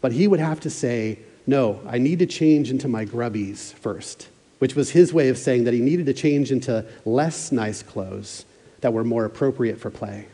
But 0.00 0.12
he 0.12 0.28
would 0.28 0.38
have 0.38 0.60
to 0.60 0.70
say, 0.70 1.18
No, 1.46 1.80
I 1.84 1.98
need 1.98 2.20
to 2.20 2.26
change 2.26 2.70
into 2.70 2.86
my 2.86 3.04
grubbies 3.04 3.72
first, 3.72 4.28
which 4.58 4.74
was 4.74 4.90
his 4.90 5.12
way 5.12 5.28
of 5.28 5.38
saying 5.38 5.64
that 5.64 5.74
he 5.74 5.80
needed 5.80 6.06
to 6.06 6.14
change 6.14 6.50
into 6.50 6.84
less 7.04 7.52
nice 7.52 7.82
clothes 7.82 8.44
that 8.80 8.92
were 8.92 9.04
more 9.04 9.24
appropriate 9.24 9.80
for 9.80 9.90
play. 9.90 10.26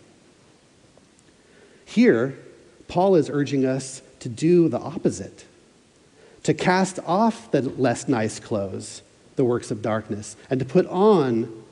Here, 1.84 2.38
Paul 2.88 3.16
is 3.16 3.30
urging 3.30 3.64
us 3.64 4.02
to 4.20 4.28
do 4.28 4.68
the 4.68 4.78
opposite, 4.78 5.44
to 6.42 6.54
cast 6.54 6.98
off 7.06 7.50
the 7.50 7.62
less 7.62 8.08
nice 8.08 8.38
clothes, 8.38 9.02
the 9.36 9.44
works 9.44 9.70
of 9.70 9.82
darkness, 9.82 10.36
and 10.48 10.60
to 10.60 10.66
put 10.66 10.86
on 10.86 11.64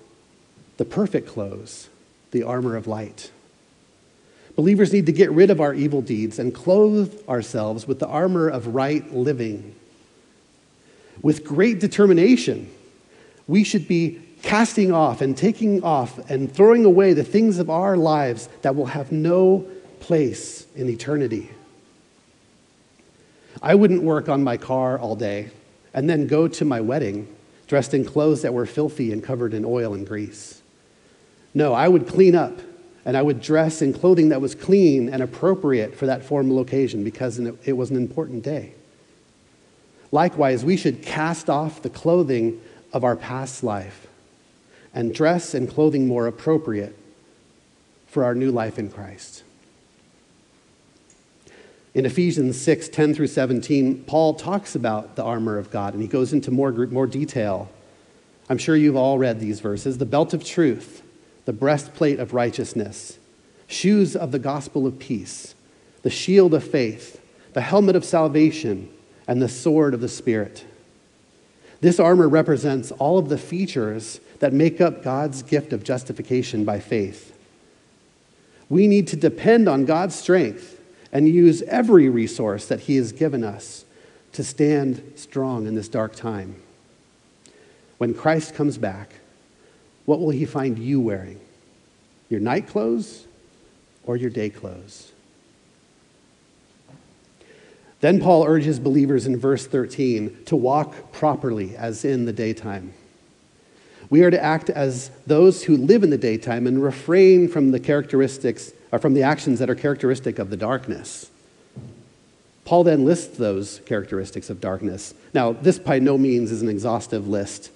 the 0.76 0.85
perfect 0.85 1.28
clothes, 1.28 1.88
the 2.31 2.43
armor 2.43 2.76
of 2.76 2.87
light. 2.87 3.31
Believers 4.57 4.93
need 4.93 5.07
to 5.07 5.12
get 5.12 5.31
rid 5.31 5.50
of 5.50 5.61
our 5.61 5.73
evil 5.73 6.02
deeds 6.02 6.38
and 6.38 6.52
clothe 6.52 7.17
ourselves 7.28 7.87
with 7.87 8.00
the 8.00 8.09
armor 8.09 8.49
of 8.49 8.75
right 8.75 9.14
living. 9.14 9.75
With 11.23 11.45
great 11.45 11.81
determination, 11.81 12.71
we 13.47 13.65
should 13.65 13.89
be 13.89 14.21
casting 14.43 14.93
off 14.93 15.21
and 15.21 15.37
taking 15.37 15.83
off 15.83 16.19
and 16.31 16.53
throwing 16.53 16.85
away 16.85 17.13
the 17.13 17.25
things 17.25 17.59
of 17.59 17.69
our 17.71 17.97
lives 17.97 18.49
that 18.63 18.77
will 18.77 18.87
have 18.87 19.11
no 19.11 19.67
place 20.01 20.67
in 20.77 20.89
eternity. 20.89 21.51
I 23.61 23.75
wouldn't 23.75 24.03
work 24.03 24.29
on 24.29 24.45
my 24.45 24.57
car 24.57 24.99
all 24.99 25.17
day 25.17 25.51
and 25.93 26.09
then 26.09 26.27
go 26.27 26.47
to 26.47 26.65
my 26.65 26.81
wedding 26.81 27.35
dressed 27.67 27.93
in 27.93 28.05
clothes 28.05 28.43
that 28.43 28.55
were 28.55 28.67
filthy 28.67 29.13
and 29.13 29.23
covered 29.23 29.53
in 29.53 29.65
oil 29.65 29.93
and 29.95 30.07
grease. 30.07 30.63
No, 31.55 31.75
I 31.75 31.89
would 31.89 32.07
clean 32.07 32.35
up 32.35 32.59
and 33.05 33.17
I 33.17 33.23
would 33.23 33.41
dress 33.41 33.83
in 33.83 33.93
clothing 33.93 34.29
that 34.31 34.41
was 34.41 34.55
clean 34.55 35.09
and 35.09 35.23
appropriate 35.23 35.97
for 35.97 36.07
that 36.07 36.25
formal 36.25 36.61
occasion 36.61 37.05
because 37.05 37.39
it 37.39 37.77
was 37.77 37.91
an 37.91 37.97
important 37.97 38.43
day. 38.45 38.75
Likewise, 40.11 40.65
we 40.65 40.77
should 40.77 41.03
cast 41.03 41.50
off 41.50 41.83
the 41.83 41.91
clothing 41.91 42.61
of 42.93 43.05
our 43.05 43.17
past 43.17 43.62
life 43.62 44.07
and 44.95 45.15
dress 45.15 45.55
in 45.55 45.67
clothing 45.67 46.07
more 46.07 46.27
appropriate 46.27 46.97
for 48.07 48.25
our 48.25 48.35
new 48.35 48.50
life 48.50 48.79
in 48.79 48.91
Christ. 48.91 49.43
In 51.95 52.07
Ephesians 52.07 52.61
6 52.61 52.88
10 52.88 53.15
through 53.15 53.27
17, 53.27 54.05
Paul 54.05 54.35
talks 54.35 54.75
about 54.75 55.17
the 55.17 55.25
armor 55.25 55.59
of 55.59 55.71
God 55.71 55.95
and 55.95 56.03
he 56.03 56.09
goes 56.09 56.33
into 56.33 56.50
more, 56.50 56.73
more 56.73 57.07
detail. 57.07 57.71
I'm 58.49 58.59
sure 58.59 58.77
you've 58.77 58.97
all 58.97 59.19
read 59.19 59.41
these 59.41 59.61
verses 59.61 59.99
the 59.99 60.07
belt 60.07 60.33
of 60.33 60.45
truth 60.45 61.03
the 61.45 61.53
breastplate 61.55 62.21
of 62.21 62.35
righteousness, 62.35 63.19
shoes 63.67 64.15
of 64.15 64.33
the 64.33 64.38
gospel 64.38 64.87
of 64.87 64.99
peace, 64.99 65.55
the 66.03 66.11
shield 66.11 66.53
of 66.53 66.62
faith, 66.62 67.23
the 67.55 67.62
helmet 67.62 67.97
of 67.97 68.05
salvation, 68.05 68.91
and 69.29 69.41
the 69.41 69.49
sword 69.49 69.95
of 69.95 70.01
the 70.01 70.09
Spirit. 70.09 70.65
This 71.81 72.01
armor 72.01 72.29
represents 72.29 72.91
all 72.93 73.19
of 73.19 73.29
the 73.29 73.39
features 73.39 74.21
that 74.41 74.53
make 74.53 74.81
up 74.81 75.05
God's 75.05 75.43
gift 75.43 75.73
of 75.73 75.85
justification 75.85 76.65
by 76.65 76.81
faith. 76.81 77.37
We 78.69 78.89
need 78.89 79.07
to 79.09 79.17
depend 79.17 79.69
on 79.69 79.85
God's 79.85 80.17
strength 80.17 80.81
and 81.13 81.29
use 81.29 81.63
every 81.63 82.09
resource 82.09 82.67
that 82.67 82.81
He 82.81 82.97
has 82.97 83.13
given 83.13 83.45
us 83.45 83.85
to 84.33 84.43
stand 84.43 85.13
strong 85.15 85.67
in 85.67 85.75
this 85.75 85.89
dark 85.89 86.15
time. 86.17 86.57
When 87.99 88.15
Christ 88.15 88.55
comes 88.55 88.79
back, 88.79 89.13
what 90.05 90.21
will 90.21 90.31
he 90.31 90.47
find 90.47 90.79
you 90.79 91.01
wearing? 91.01 91.41
Your 92.31 92.41
night 92.41 92.67
clothes 92.67 93.27
or 94.05 94.17
your 94.17 94.31
day 94.31 94.49
clothes? 94.49 95.13
Then 98.00 98.21
Paul 98.21 98.45
urges 98.45 98.78
believers 98.78 99.26
in 99.26 99.37
verse 99.37 99.67
13 99.67 100.45
to 100.47 100.57
walk 100.57 101.12
properly 101.12 101.76
as 101.76 102.05
in 102.05 102.25
the 102.25 102.33
daytime. 102.33 102.95
We 104.11 104.23
are 104.23 104.31
to 104.31 104.43
act 104.43 104.71
as 104.71 105.11
those 105.26 105.64
who 105.64 105.76
live 105.76 106.02
in 106.02 106.11
the 106.11 106.19
daytime 106.19 106.67
and 106.67 106.83
refrain 106.83 107.49
from 107.49 107.73
the 107.73 107.81
characteristics 107.81 108.73
or 108.93 108.99
from 108.99 109.14
the 109.14 109.23
actions 109.23 109.59
that 109.59 109.69
are 109.69 109.75
characteristic 109.75 110.38
of 110.38 110.50
the 110.50 110.57
darkness. 110.57 111.31
Paul 112.64 112.85
then 112.85 113.05
lists 113.05 113.37
those 113.37 113.81
characteristics 113.87 114.49
of 114.49 114.61
darkness. 114.61 115.14
Now, 115.35 115.52
this 115.52 115.78
by 115.78 115.99
no 115.99 116.17
means 116.17 116.52
is 116.52 116.62
an 116.62 116.69
exhaustive 116.69 117.26
list 117.28 117.71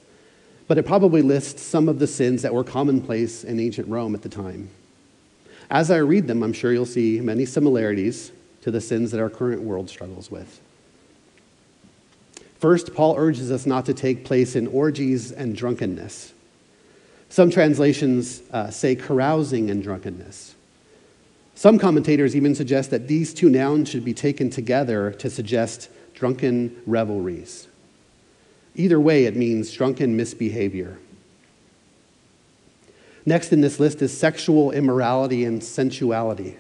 but 0.73 0.79
it 0.79 0.87
probably 0.87 1.21
lists 1.21 1.61
some 1.61 1.87
of 1.87 1.99
the 1.99 2.07
sins 2.07 2.41
that 2.41 2.55
were 2.55 2.65
commonplace 2.65 3.45
in 3.45 3.61
ancient 3.61 3.89
Rome 3.89 4.15
at 4.15 4.23
the 4.23 4.29
time. 4.31 4.71
As 5.71 5.91
I 5.91 5.99
read 5.99 6.27
them, 6.27 6.43
I'm 6.43 6.55
sure 6.55 6.73
you'll 6.73 6.87
see 6.87 7.21
many 7.21 7.45
similarities 7.45 8.33
to 8.63 8.71
the 8.71 8.81
sins 8.81 9.11
that 9.11 9.21
our 9.21 9.31
current 9.31 9.63
world 9.63 9.91
struggles 9.91 10.31
with. 10.31 10.61
First, 12.59 12.95
Paul 12.95 13.17
urges 13.19 13.51
us 13.51 13.67
not 13.67 13.87
to 13.87 13.95
take 13.95 14.25
place 14.25 14.55
in 14.55 14.69
orgies 14.69 15.33
and 15.33 15.57
drunkenness. 15.57 16.33
Some 17.29 17.51
translations 17.51 18.43
uh, 18.53 18.71
say 18.71 18.95
carousing 18.95 19.71
and 19.71 19.83
drunkenness. 19.83 20.55
Some 21.55 21.79
commentators 21.79 22.37
even 22.37 22.55
suggest 22.55 22.91
that 22.91 23.09
these 23.09 23.35
two 23.35 23.51
nouns 23.51 23.89
should 23.89 24.05
be 24.05 24.15
taken 24.15 24.49
together 24.49 25.13
to 25.13 25.29
suggest 25.29 25.89
drunken 26.15 26.81
revelries. 26.87 27.67
Either 28.75 29.01
way, 29.01 29.25
it 29.25 29.37
means 29.37 29.73
drunken 29.73 30.17
misbehavior. 30.17 30.99
Next 33.27 33.53
in 33.53 33.61
this 33.61 33.79
list 33.79 34.03
is 34.03 34.17
sexual 34.17 34.71
immorality 34.71 35.45
and 35.45 35.63
sensuality. 35.63 36.59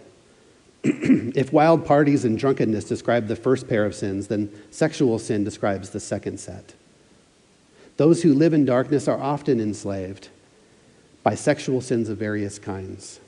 if 0.84 1.52
wild 1.52 1.86
parties 1.86 2.24
and 2.24 2.36
drunkenness 2.36 2.84
describe 2.84 3.28
the 3.28 3.36
first 3.36 3.68
pair 3.68 3.84
of 3.84 3.94
sins, 3.94 4.26
then 4.26 4.50
sexual 4.70 5.18
sin 5.18 5.44
describes 5.44 5.90
the 5.90 6.00
second 6.00 6.40
set. 6.40 6.74
Those 7.98 8.22
who 8.22 8.34
live 8.34 8.52
in 8.52 8.64
darkness 8.64 9.06
are 9.06 9.20
often 9.20 9.60
enslaved 9.60 10.28
by 11.22 11.34
sexual 11.36 11.80
sins 11.80 12.08
of 12.08 12.18
various 12.18 12.58
kinds. 12.58 13.20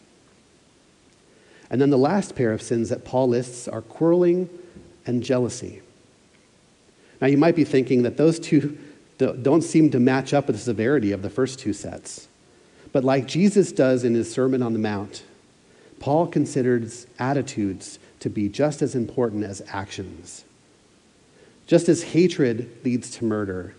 And 1.70 1.80
then 1.80 1.90
the 1.90 1.98
last 1.98 2.34
pair 2.34 2.52
of 2.52 2.62
sins 2.62 2.88
that 2.88 3.04
Paul 3.04 3.28
lists 3.28 3.68
are 3.68 3.82
quarreling 3.82 4.48
and 5.06 5.22
jealousy. 5.22 5.82
Now, 7.20 7.28
you 7.28 7.38
might 7.38 7.56
be 7.56 7.64
thinking 7.64 8.02
that 8.02 8.16
those 8.16 8.38
two 8.38 8.76
don't 9.18 9.62
seem 9.62 9.90
to 9.90 10.00
match 10.00 10.34
up 10.34 10.48
with 10.48 10.56
the 10.56 10.62
severity 10.62 11.12
of 11.12 11.22
the 11.22 11.30
first 11.30 11.58
two 11.60 11.72
sets. 11.72 12.28
But 12.92 13.04
like 13.04 13.26
Jesus 13.26 13.72
does 13.72 14.04
in 14.04 14.14
his 14.14 14.32
Sermon 14.32 14.62
on 14.62 14.72
the 14.72 14.78
Mount, 14.78 15.22
Paul 16.04 16.26
considers 16.26 17.06
attitudes 17.18 17.98
to 18.20 18.28
be 18.28 18.50
just 18.50 18.82
as 18.82 18.94
important 18.94 19.42
as 19.42 19.62
actions. 19.68 20.44
Just 21.66 21.88
as 21.88 22.02
hatred 22.02 22.70
leads 22.84 23.10
to 23.12 23.24
murder, 23.24 23.74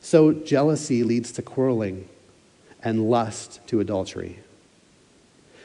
so 0.00 0.32
jealousy 0.32 1.04
leads 1.04 1.30
to 1.30 1.40
quarreling 1.40 2.08
and 2.82 3.08
lust 3.08 3.60
to 3.68 3.78
adultery. 3.78 4.40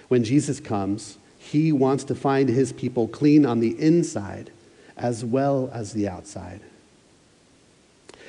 When 0.07 0.23
Jesus 0.23 0.59
comes, 0.59 1.17
he 1.39 1.71
wants 1.71 2.03
to 2.03 2.13
find 2.13 2.47
his 2.47 2.73
people 2.73 3.07
clean 3.07 3.43
on 3.43 3.59
the 3.59 3.75
inside 3.81 4.51
as 4.95 5.25
well 5.25 5.71
as 5.73 5.93
the 5.93 6.07
outside. 6.07 6.61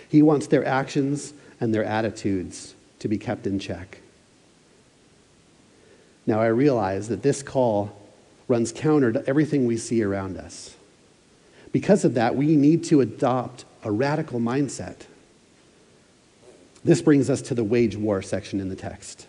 He 0.08 0.22
wants 0.22 0.46
their 0.46 0.64
actions 0.64 1.34
and 1.60 1.74
their 1.74 1.84
attitudes 1.84 2.74
to 3.00 3.08
be 3.08 3.18
kept 3.18 3.46
in 3.46 3.58
check. 3.58 4.00
Now, 6.26 6.40
I 6.40 6.46
realize 6.46 7.08
that 7.08 7.22
this 7.22 7.42
call 7.42 8.00
runs 8.48 8.72
counter 8.72 9.12
to 9.12 9.26
everything 9.26 9.66
we 9.66 9.76
see 9.76 10.02
around 10.02 10.36
us. 10.36 10.76
Because 11.72 12.04
of 12.04 12.14
that, 12.14 12.36
we 12.36 12.56
need 12.56 12.84
to 12.84 13.00
adopt 13.00 13.64
a 13.82 13.90
radical 13.90 14.40
mindset. 14.40 15.02
This 16.84 17.02
brings 17.02 17.28
us 17.28 17.42
to 17.42 17.54
the 17.54 17.64
wage 17.64 17.96
war 17.96 18.22
section 18.22 18.60
in 18.60 18.68
the 18.68 18.76
text. 18.76 19.26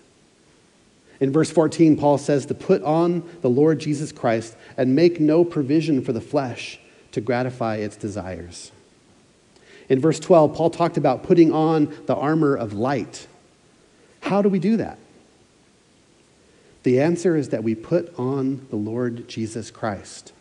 In 1.20 1.32
verse 1.32 1.50
14, 1.50 1.98
Paul 1.98 2.18
says 2.18 2.46
to 2.48 2.54
put 2.54 2.84
on 2.84 3.28
the 3.42 3.50
Lord 3.50 3.80
Jesus 3.80 4.12
Christ 4.12 4.56
and 4.78 4.96
make 4.96 5.20
no 5.20 5.46
provision 5.46 6.02
for 6.02 6.12
the 6.12 6.22
flesh 6.22 6.80
to 7.14 7.22
gratify 7.22 7.78
its 7.78 7.96
desires. 7.96 8.72
In 9.88 10.00
verse 10.00 10.20
12, 10.20 10.54
Paul 10.54 10.70
talked 10.70 10.98
about 10.98 11.24
putting 11.24 11.54
on 11.54 11.96
the 12.06 12.16
armor 12.16 12.56
of 12.56 12.74
light. 12.74 13.28
How 14.22 14.42
do 14.42 14.50
we 14.50 14.60
do 14.60 14.78
that? 14.78 14.98
The 16.86 17.02
answer 17.02 17.36
is 17.36 17.50
that 17.50 17.64
we 17.64 17.74
put 17.74 18.14
on 18.16 18.68
the 18.70 18.76
Lord 18.76 19.28
Jesus 19.28 19.72
Christ. 19.72 20.32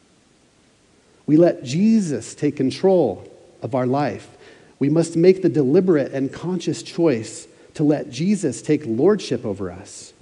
We 1.24 1.38
let 1.38 1.64
Jesus 1.64 2.34
take 2.34 2.54
control 2.54 3.26
of 3.62 3.74
our 3.74 3.86
life. 3.86 4.36
We 4.78 4.90
must 4.90 5.16
make 5.16 5.40
the 5.40 5.48
deliberate 5.48 6.12
and 6.12 6.30
conscious 6.30 6.82
choice 6.82 7.48
to 7.72 7.82
let 7.82 8.10
Jesus 8.10 8.60
take 8.60 8.82
lordship 8.84 9.46
over 9.46 9.70
us 9.70 10.12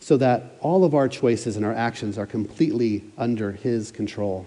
so 0.00 0.16
that 0.16 0.56
all 0.60 0.82
of 0.82 0.94
our 0.94 1.10
choices 1.10 1.56
and 1.56 1.66
our 1.66 1.74
actions 1.74 2.16
are 2.16 2.24
completely 2.24 3.04
under 3.18 3.52
his 3.52 3.90
control. 3.92 4.46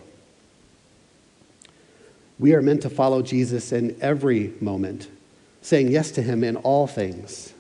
We 2.40 2.56
are 2.56 2.62
meant 2.64 2.82
to 2.82 2.90
follow 2.90 3.22
Jesus 3.22 3.72
in 3.72 3.96
every 4.02 4.56
moment, 4.60 5.10
saying 5.62 5.92
yes 5.92 6.10
to 6.10 6.24
him 6.24 6.44
in 6.44 6.56
all 6.56 6.88
things. 6.88 7.54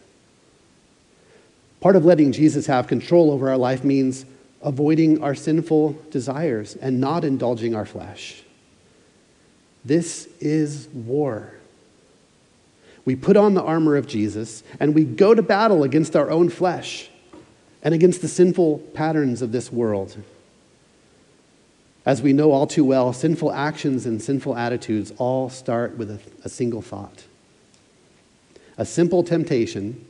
Part 1.83 1.97
of 1.97 2.05
letting 2.05 2.31
Jesus 2.31 2.67
have 2.67 2.87
control 2.87 3.29
over 3.29 3.49
our 3.49 3.57
life 3.57 3.83
means 3.83 4.25
avoiding 4.61 5.21
our 5.21 5.35
sinful 5.35 6.01
desires 6.11 6.77
and 6.77 7.01
not 7.01 7.25
indulging 7.25 7.75
our 7.75 7.85
flesh. 7.85 8.41
This 9.83 10.29
is 10.39 10.87
war. 10.93 11.51
We 13.03 13.17
put 13.17 13.35
on 13.35 13.53
the 13.53 13.61
armor 13.61 13.97
of 13.97 14.07
Jesus 14.07 14.63
and 14.79 14.95
we 14.95 15.03
go 15.03 15.35
to 15.35 15.41
battle 15.41 15.83
against 15.83 16.15
our 16.15 16.31
own 16.31 16.47
flesh 16.47 17.09
and 17.81 17.93
against 17.93 18.21
the 18.21 18.29
sinful 18.29 18.77
patterns 18.93 19.41
of 19.41 19.51
this 19.51 19.69
world. 19.69 20.15
As 22.05 22.21
we 22.21 22.31
know 22.31 22.53
all 22.53 22.65
too 22.65 22.85
well, 22.85 23.11
sinful 23.11 23.51
actions 23.51 24.05
and 24.05 24.21
sinful 24.21 24.55
attitudes 24.55 25.11
all 25.17 25.49
start 25.49 25.97
with 25.97 26.11
a, 26.11 26.19
a 26.45 26.49
single 26.49 26.81
thought. 26.81 27.25
A 28.77 28.85
simple 28.85 29.21
temptation 29.21 30.05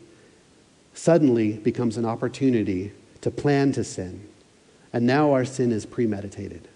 suddenly 0.93 1.53
becomes 1.53 1.97
an 1.97 2.05
opportunity 2.05 2.91
to 3.21 3.31
plan 3.31 3.71
to 3.73 3.83
sin, 3.83 4.27
and 4.91 5.05
now 5.05 5.31
our 5.31 5.45
sin 5.45 5.71
is 5.71 5.85
premeditated. 5.85 6.67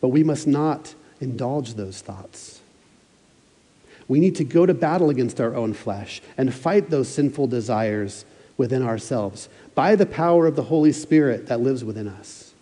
But 0.00 0.08
we 0.08 0.22
must 0.22 0.46
not 0.46 0.94
indulge 1.20 1.74
those 1.74 2.00
thoughts. 2.00 2.60
We 4.08 4.20
need 4.20 4.34
to 4.36 4.44
go 4.44 4.66
to 4.66 4.74
battle 4.74 5.10
against 5.10 5.40
our 5.40 5.54
own 5.54 5.72
flesh 5.72 6.20
and 6.36 6.52
fight 6.52 6.90
those 6.90 7.08
sinful 7.08 7.46
desires 7.46 8.24
within 8.56 8.82
ourselves 8.82 9.48
by 9.74 9.96
the 9.96 10.06
power 10.06 10.46
of 10.46 10.56
the 10.56 10.64
Holy 10.64 10.92
Spirit 10.92 11.46
that 11.46 11.60
lives 11.60 11.84
within 11.84 12.08
us. 12.08 12.52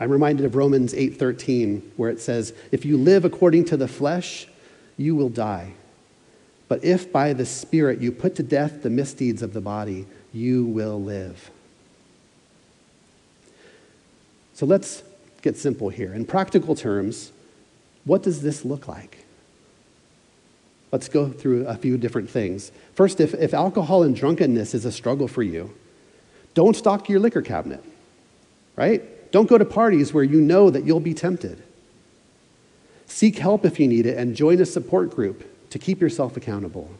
I'm 0.00 0.10
reminded 0.10 0.46
of 0.46 0.56
Romans 0.56 0.94
8:13 0.94 1.82
where 1.96 2.10
it 2.10 2.20
says, 2.20 2.54
"If 2.72 2.86
you 2.86 2.96
live 2.96 3.24
according 3.24 3.66
to 3.66 3.76
the 3.76 3.86
flesh, 3.86 4.48
you 4.96 5.14
will 5.14 5.28
die. 5.28 5.74
But 6.70 6.84
if 6.84 7.10
by 7.10 7.32
the 7.32 7.44
Spirit 7.44 8.00
you 8.00 8.12
put 8.12 8.36
to 8.36 8.44
death 8.44 8.84
the 8.84 8.90
misdeeds 8.90 9.42
of 9.42 9.54
the 9.54 9.60
body, 9.60 10.06
you 10.32 10.64
will 10.64 11.02
live." 11.02 11.50
So 14.54 14.66
let's 14.66 15.02
get 15.42 15.56
simple 15.56 15.88
here. 15.88 16.14
In 16.14 16.24
practical 16.24 16.76
terms, 16.76 17.32
what 18.04 18.22
does 18.22 18.42
this 18.42 18.64
look 18.64 18.86
like? 18.86 19.24
Let's 20.92 21.08
go 21.08 21.28
through 21.28 21.66
a 21.66 21.74
few 21.74 21.98
different 21.98 22.30
things. 22.30 22.70
First, 22.94 23.18
if, 23.18 23.34
if 23.34 23.52
alcohol 23.52 24.04
and 24.04 24.14
drunkenness 24.14 24.72
is 24.72 24.84
a 24.84 24.92
struggle 24.92 25.26
for 25.26 25.42
you, 25.42 25.74
don't 26.54 26.76
stock 26.76 27.08
your 27.08 27.18
liquor 27.18 27.42
cabinet, 27.42 27.82
right? 28.76 29.02
Don't 29.32 29.48
go 29.48 29.58
to 29.58 29.64
parties 29.64 30.14
where 30.14 30.22
you 30.22 30.40
know 30.40 30.70
that 30.70 30.84
you'll 30.84 31.00
be 31.00 31.14
tempted. 31.14 31.64
Seek 33.06 33.38
help 33.38 33.64
if 33.64 33.80
you 33.80 33.88
need 33.88 34.06
it 34.06 34.16
and 34.16 34.36
join 34.36 34.60
a 34.60 34.66
support 34.66 35.10
group 35.10 35.44
to 35.70 35.78
keep 35.78 36.00
yourself 36.00 36.36
accountable. 36.36 36.90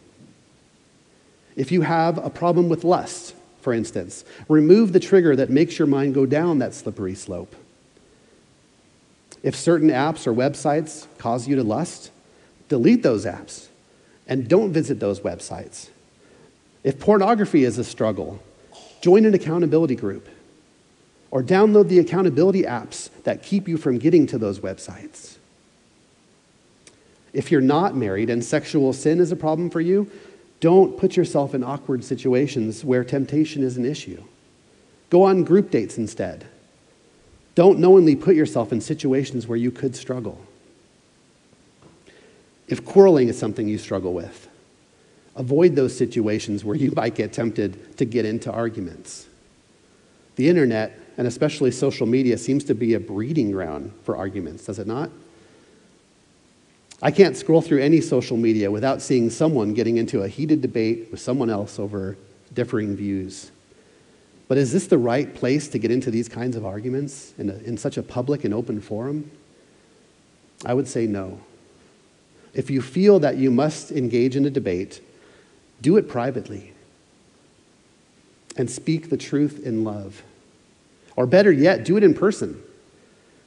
If 1.57 1.71
you 1.73 1.83
have 1.83 2.19
a 2.19 2.31
problem 2.31 2.69
with 2.69 2.85
lust, 2.85 3.35
for 3.61 3.73
instance, 3.73 4.25
remove 4.49 4.93
the 4.93 5.01
trigger 5.01 5.37
that 5.37 5.51
makes 5.51 5.79
your 5.79 5.87
mind 5.87 6.15
go 6.15 6.25
down 6.25 6.59
that 6.59 6.75
slippery 6.75 7.15
slope. 7.15 7.55
If 9.43 9.57
certain 9.57 9.91
apps 9.91 10.27
or 10.27 10.33
websites 10.33 11.07
cause 11.19 11.49
you 11.49 11.57
to 11.57 11.63
lust, 11.63 12.11
delete 12.69 13.03
those 13.03 13.27
apps 13.27 13.69
and 14.27 14.49
don't 14.49 14.73
visit 14.73 15.01
those 15.01 15.21
websites. 15.21 15.89
If 16.85 16.99
pornography 16.99 17.65
is 17.65 17.79
a 17.79 17.85
struggle, 17.85 18.43
join 19.01 19.25
an 19.27 19.35
accountability 19.35 19.97
group 19.97 20.29
or 21.31 21.43
download 21.43 21.89
the 21.89 21.99
accountability 21.99 22.63
apps 22.63 23.11
that 23.25 23.43
keep 23.43 23.69
you 23.69 23.77
from 23.77 23.99
getting 23.99 24.27
to 24.29 24.39
those 24.39 24.61
websites. 24.61 25.37
If 27.33 27.51
you're 27.53 27.61
not 27.61 27.97
married 27.97 28.31
and 28.31 28.45
sexual 28.45 28.93
sin 28.93 29.21
is 29.21 29.33
a 29.33 29.37
problem 29.37 29.71
for 29.71 29.81
you, 29.81 30.11
don't 30.61 30.99
put 30.99 31.17
yourself 31.17 31.55
in 31.55 31.65
awkward 31.65 32.05
situations 32.05 32.85
where 32.85 33.05
temptation 33.05 33.63
is 33.63 33.77
an 33.77 33.85
issue. 33.85 34.23
Go 35.09 35.23
on 35.23 35.45
group 35.45 35.71
dates 35.71 35.97
instead. 35.99 36.47
Don't 37.55 37.79
knowingly 37.79 38.15
put 38.15 38.37
yourself 38.37 38.73
in 38.73 38.81
situations 38.81 39.47
where 39.47 39.59
you 39.59 39.71
could 39.71 39.97
struggle. 39.97 40.39
If 42.69 42.85
quarreling 42.85 43.29
is 43.29 43.39
something 43.39 43.69
you 43.69 43.79
struggle 43.79 44.13
with, 44.13 44.49
avoid 45.35 45.75
those 45.75 45.97
situations 45.97 46.65
where 46.65 46.77
you 46.85 46.93
might 46.93 47.15
get 47.15 47.33
tempted 47.33 47.97
to 47.99 48.05
get 48.05 48.25
into 48.25 48.53
arguments. 48.53 49.27
The 50.37 50.49
internet, 50.49 50.99
and 51.17 51.27
especially 51.27 51.71
social 51.71 52.07
media, 52.07 52.39
seems 52.39 52.65
to 52.65 52.75
be 52.75 52.95
a 52.95 53.01
breeding 53.01 53.51
ground 53.51 53.93
for 54.05 54.17
arguments, 54.17 54.67
does 54.67 54.79
it 54.79 54.87
not? 54.87 55.11
I 57.03 57.11
can't 57.11 57.37
scroll 57.37 57.63
through 57.63 57.81
any 57.81 58.01
social 58.01 58.37
media 58.37 58.71
without 58.71 59.01
seeing 59.01 59.31
someone 59.31 59.73
getting 59.73 59.97
into 59.97 60.23
a 60.23 60.29
heated 60.29 60.61
debate 60.61 61.09
with 61.11 61.21
someone 61.21 61.49
else 61.49 61.79
over 61.79 62.17
differing 62.53 62.95
views. 62.95 63.51
But 64.49 64.59
is 64.59 64.73
this 64.73 64.87
the 64.87 64.99
right 64.99 65.33
place 65.35 65.69
to 65.69 65.79
get 65.79 65.91
into 65.91 66.11
these 66.11 66.29
kinds 66.29 66.57
of 66.57 66.67
arguments 66.67 67.33
in, 67.39 67.49
a, 67.49 67.55
in 67.59 67.79
such 67.79 67.97
a 67.97 68.03
public 68.03 68.45
and 68.45 68.53
open 68.53 68.81
forum? 68.81 69.31
I 70.67 70.75
would 70.75 70.89
say 70.89 71.07
no. 71.07 71.41
If 72.53 72.69
you 72.69 72.83
feel 72.83 73.21
that 73.21 73.37
you 73.37 73.51
must 73.51 73.93
engage 73.93 74.37
in 74.37 74.45
a 74.45 74.51
debate, 74.51 75.01
do 75.81 75.97
it 75.97 76.09
privately 76.09 76.73
and 78.57 78.69
speak 78.69 79.09
the 79.09 79.17
truth 79.17 79.65
in 79.65 79.85
love. 79.85 80.23
Or 81.17 81.27
better 81.27 81.53
yet, 81.53 81.85
do 81.85 81.97
it 81.97 82.03
in 82.03 82.13
person 82.13 82.63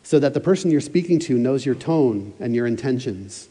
so 0.04 0.20
that 0.20 0.34
the 0.34 0.39
person 0.39 0.70
you're 0.70 0.82
speaking 0.82 1.18
to 1.18 1.38
knows 1.38 1.66
your 1.66 1.76
tone 1.76 2.34
and 2.39 2.54
your 2.54 2.68
intentions. 2.68 3.48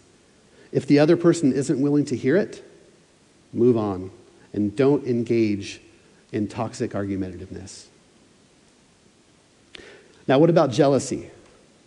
If 0.70 0.86
the 0.86 0.98
other 0.98 1.16
person 1.16 1.52
isn't 1.52 1.80
willing 1.80 2.04
to 2.06 2.16
hear 2.16 2.36
it, 2.36 2.62
move 3.52 3.76
on 3.76 4.10
and 4.52 4.76
don't 4.76 5.06
engage 5.06 5.80
in 6.30 6.48
toxic 6.48 6.92
argumentativeness. 6.92 7.86
Now, 10.28 10.38
what 10.38 10.50
about 10.50 10.70
jealousy? 10.70 11.30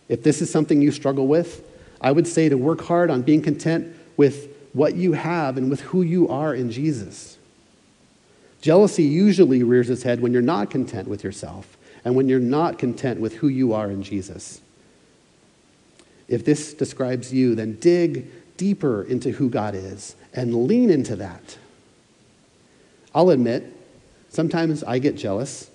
If 0.08 0.22
this 0.22 0.42
is 0.42 0.50
something 0.50 0.82
you 0.82 0.92
struggle 0.92 1.26
with, 1.26 1.64
I 2.00 2.12
would 2.12 2.26
say 2.26 2.48
to 2.48 2.56
work 2.56 2.82
hard 2.82 3.10
on 3.10 3.22
being 3.22 3.42
content 3.42 3.96
with 4.16 4.48
what 4.72 4.94
you 4.94 5.12
have 5.12 5.56
and 5.56 5.70
with 5.70 5.80
who 5.80 6.02
you 6.02 6.28
are 6.28 6.54
in 6.54 6.70
Jesus. 6.70 7.38
Jealousy 8.60 9.04
usually 9.04 9.62
rears 9.62 9.90
its 9.90 10.02
head 10.02 10.20
when 10.20 10.32
you're 10.32 10.42
not 10.42 10.70
content 10.70 11.08
with 11.08 11.24
yourself 11.24 11.76
and 12.06 12.14
when 12.14 12.28
you're 12.28 12.40
not 12.40 12.78
content 12.78 13.20
with 13.20 13.34
who 13.34 13.48
you 13.48 13.74
are 13.74 13.90
in 13.90 14.02
Jesus. 14.02 14.62
If 16.28 16.44
this 16.44 16.72
describes 16.72 17.34
you, 17.34 17.54
then 17.54 17.74
dig 17.80 18.56
deeper 18.56 19.02
into 19.02 19.32
who 19.32 19.50
God 19.50 19.74
is 19.74 20.16
and 20.32 20.66
lean 20.66 20.88
into 20.88 21.16
that. 21.16 21.58
I'll 23.14 23.30
admit, 23.30 23.76
Sometimes 24.36 24.84
I 24.84 24.98
get 24.98 25.16
jealous 25.16 25.70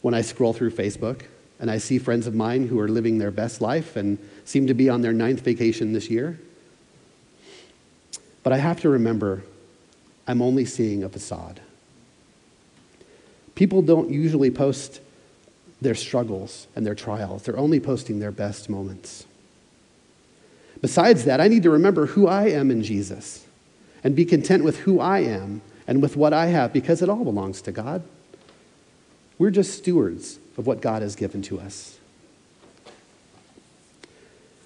when 0.00 0.14
I 0.14 0.22
scroll 0.22 0.54
through 0.54 0.70
Facebook 0.70 1.24
and 1.60 1.70
I 1.70 1.76
see 1.76 1.98
friends 1.98 2.26
of 2.26 2.34
mine 2.34 2.66
who 2.66 2.80
are 2.80 2.88
living 2.88 3.18
their 3.18 3.30
best 3.30 3.60
life 3.60 3.96
and 3.96 4.18
seem 4.46 4.66
to 4.66 4.72
be 4.72 4.88
on 4.88 5.02
their 5.02 5.12
ninth 5.12 5.40
vacation 5.40 5.92
this 5.92 6.08
year. 6.08 6.40
But 8.42 8.54
I 8.54 8.56
have 8.56 8.80
to 8.80 8.88
remember 8.88 9.42
I'm 10.26 10.40
only 10.40 10.64
seeing 10.64 11.04
a 11.04 11.10
facade. 11.10 11.60
People 13.54 13.82
don't 13.82 14.08
usually 14.10 14.50
post 14.50 15.02
their 15.80 15.94
struggles 15.94 16.66
and 16.74 16.86
their 16.86 16.94
trials, 16.94 17.42
they're 17.42 17.58
only 17.58 17.80
posting 17.80 18.18
their 18.18 18.32
best 18.32 18.68
moments. 18.68 19.26
Besides 20.80 21.24
that, 21.24 21.40
I 21.40 21.48
need 21.48 21.62
to 21.64 21.70
remember 21.70 22.06
who 22.06 22.26
I 22.26 22.48
am 22.48 22.70
in 22.70 22.82
Jesus 22.82 23.46
and 24.04 24.14
be 24.14 24.24
content 24.24 24.64
with 24.64 24.78
who 24.78 25.00
I 25.00 25.20
am 25.20 25.60
and 25.86 26.02
with 26.02 26.16
what 26.16 26.32
I 26.32 26.46
have 26.46 26.72
because 26.72 27.02
it 27.02 27.08
all 27.08 27.24
belongs 27.24 27.62
to 27.62 27.72
God. 27.72 28.02
We're 29.38 29.50
just 29.50 29.76
stewards 29.76 30.38
of 30.56 30.66
what 30.66 30.80
God 30.80 31.02
has 31.02 31.16
given 31.16 31.42
to 31.42 31.60
us. 31.60 31.98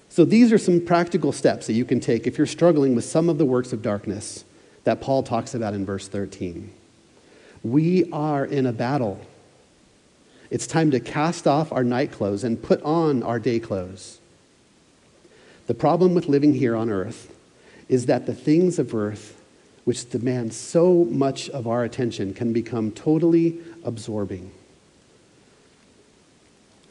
So, 0.09 0.25
these 0.25 0.51
are 0.51 0.59
some 0.59 0.79
practical 0.81 1.31
steps 1.31 1.65
that 1.65 1.73
you 1.73 1.85
can 1.85 1.99
take 1.99 2.27
if 2.27 2.37
you're 2.37 2.45
struggling 2.45 2.93
with 2.93 3.03
some 3.03 3.29
of 3.29 3.39
the 3.39 3.45
works 3.45 3.73
of 3.73 3.81
darkness 3.81 4.45
that 4.83 5.01
Paul 5.01 5.23
talks 5.23 5.55
about 5.55 5.73
in 5.73 5.85
verse 5.85 6.07
13. 6.07 6.71
We 7.63 8.11
are 8.11 8.45
in 8.45 8.67
a 8.67 8.73
battle. 8.73 9.19
It's 10.53 10.67
time 10.67 10.91
to 10.91 10.99
cast 10.99 11.47
off 11.47 11.71
our 11.71 11.83
night 11.83 12.11
clothes 12.11 12.43
and 12.43 12.61
put 12.61 12.81
on 12.83 13.23
our 13.23 13.39
day 13.39 13.59
clothes. 13.59 14.19
The 15.65 15.73
problem 15.73 16.13
with 16.13 16.27
living 16.27 16.53
here 16.53 16.75
on 16.75 16.89
earth 16.89 17.33
is 17.89 18.05
that 18.05 18.27
the 18.27 18.35
things 18.35 18.77
of 18.77 18.93
earth 18.93 19.41
which 19.83 20.09
demand 20.09 20.53
so 20.53 21.05
much 21.05 21.49
of 21.49 21.67
our 21.67 21.83
attention, 21.83 22.33
can 22.33 22.53
become 22.53 22.91
totally 22.91 23.59
absorbing. 23.83 24.51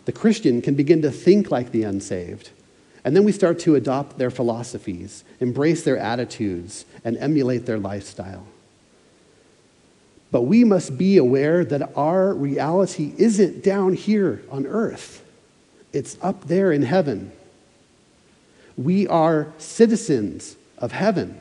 The 0.05 0.13
Christian 0.13 0.61
can 0.61 0.75
begin 0.75 1.01
to 1.03 1.11
think 1.11 1.51
like 1.51 1.71
the 1.71 1.85
unsaved, 1.85 2.51
and 3.05 3.17
then 3.17 3.25
we 3.25 3.33
start 3.33 3.59
to 3.61 3.77
adopt 3.77 4.19
their 4.19 4.31
philosophies, 4.31 5.25
embrace 5.41 5.85
their 5.85 5.97
attitudes, 5.97 6.85
and 7.05 7.17
emulate 7.19 7.67
their 7.67 7.79
lifestyle. 7.79 8.47
But 10.33 10.43
we 10.43 10.65
must 10.65 10.99
be 10.99 11.19
aware 11.19 11.65
that 11.65 11.97
our 11.97 12.35
reality 12.35 13.13
isn't 13.19 13.63
down 13.63 13.93
here 13.93 14.43
on 14.51 14.67
earth, 14.67 15.25
it's 15.93 16.17
up 16.21 16.49
there 16.49 16.73
in 16.73 16.83
heaven. 16.83 17.31
We 18.77 19.07
are 19.07 19.53
citizens 19.59 20.57
of 20.79 20.91
heaven 20.91 21.39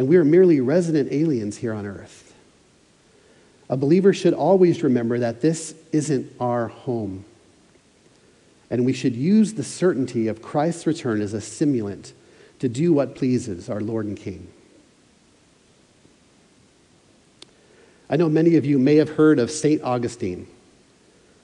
and 0.00 0.08
we 0.08 0.16
are 0.16 0.24
merely 0.24 0.60
resident 0.60 1.12
aliens 1.12 1.58
here 1.58 1.74
on 1.74 1.84
earth. 1.84 2.34
a 3.68 3.76
believer 3.76 4.14
should 4.14 4.32
always 4.32 4.82
remember 4.82 5.18
that 5.18 5.42
this 5.42 5.74
isn't 5.92 6.32
our 6.40 6.68
home. 6.68 7.24
And 8.70 8.86
we 8.86 8.94
should 8.94 9.14
use 9.14 9.52
the 9.52 9.62
certainty 9.62 10.26
of 10.26 10.40
Christ's 10.40 10.86
return 10.86 11.20
as 11.20 11.34
a 11.34 11.40
stimulant 11.42 12.14
to 12.60 12.68
do 12.68 12.94
what 12.94 13.14
pleases 13.14 13.68
our 13.68 13.82
Lord 13.82 14.06
and 14.06 14.16
King. 14.16 14.48
I 18.10 18.16
know 18.16 18.28
many 18.28 18.56
of 18.56 18.66
you 18.66 18.76
may 18.76 18.96
have 18.96 19.10
heard 19.10 19.38
of 19.38 19.52
St. 19.52 19.80
Augustine. 19.82 20.48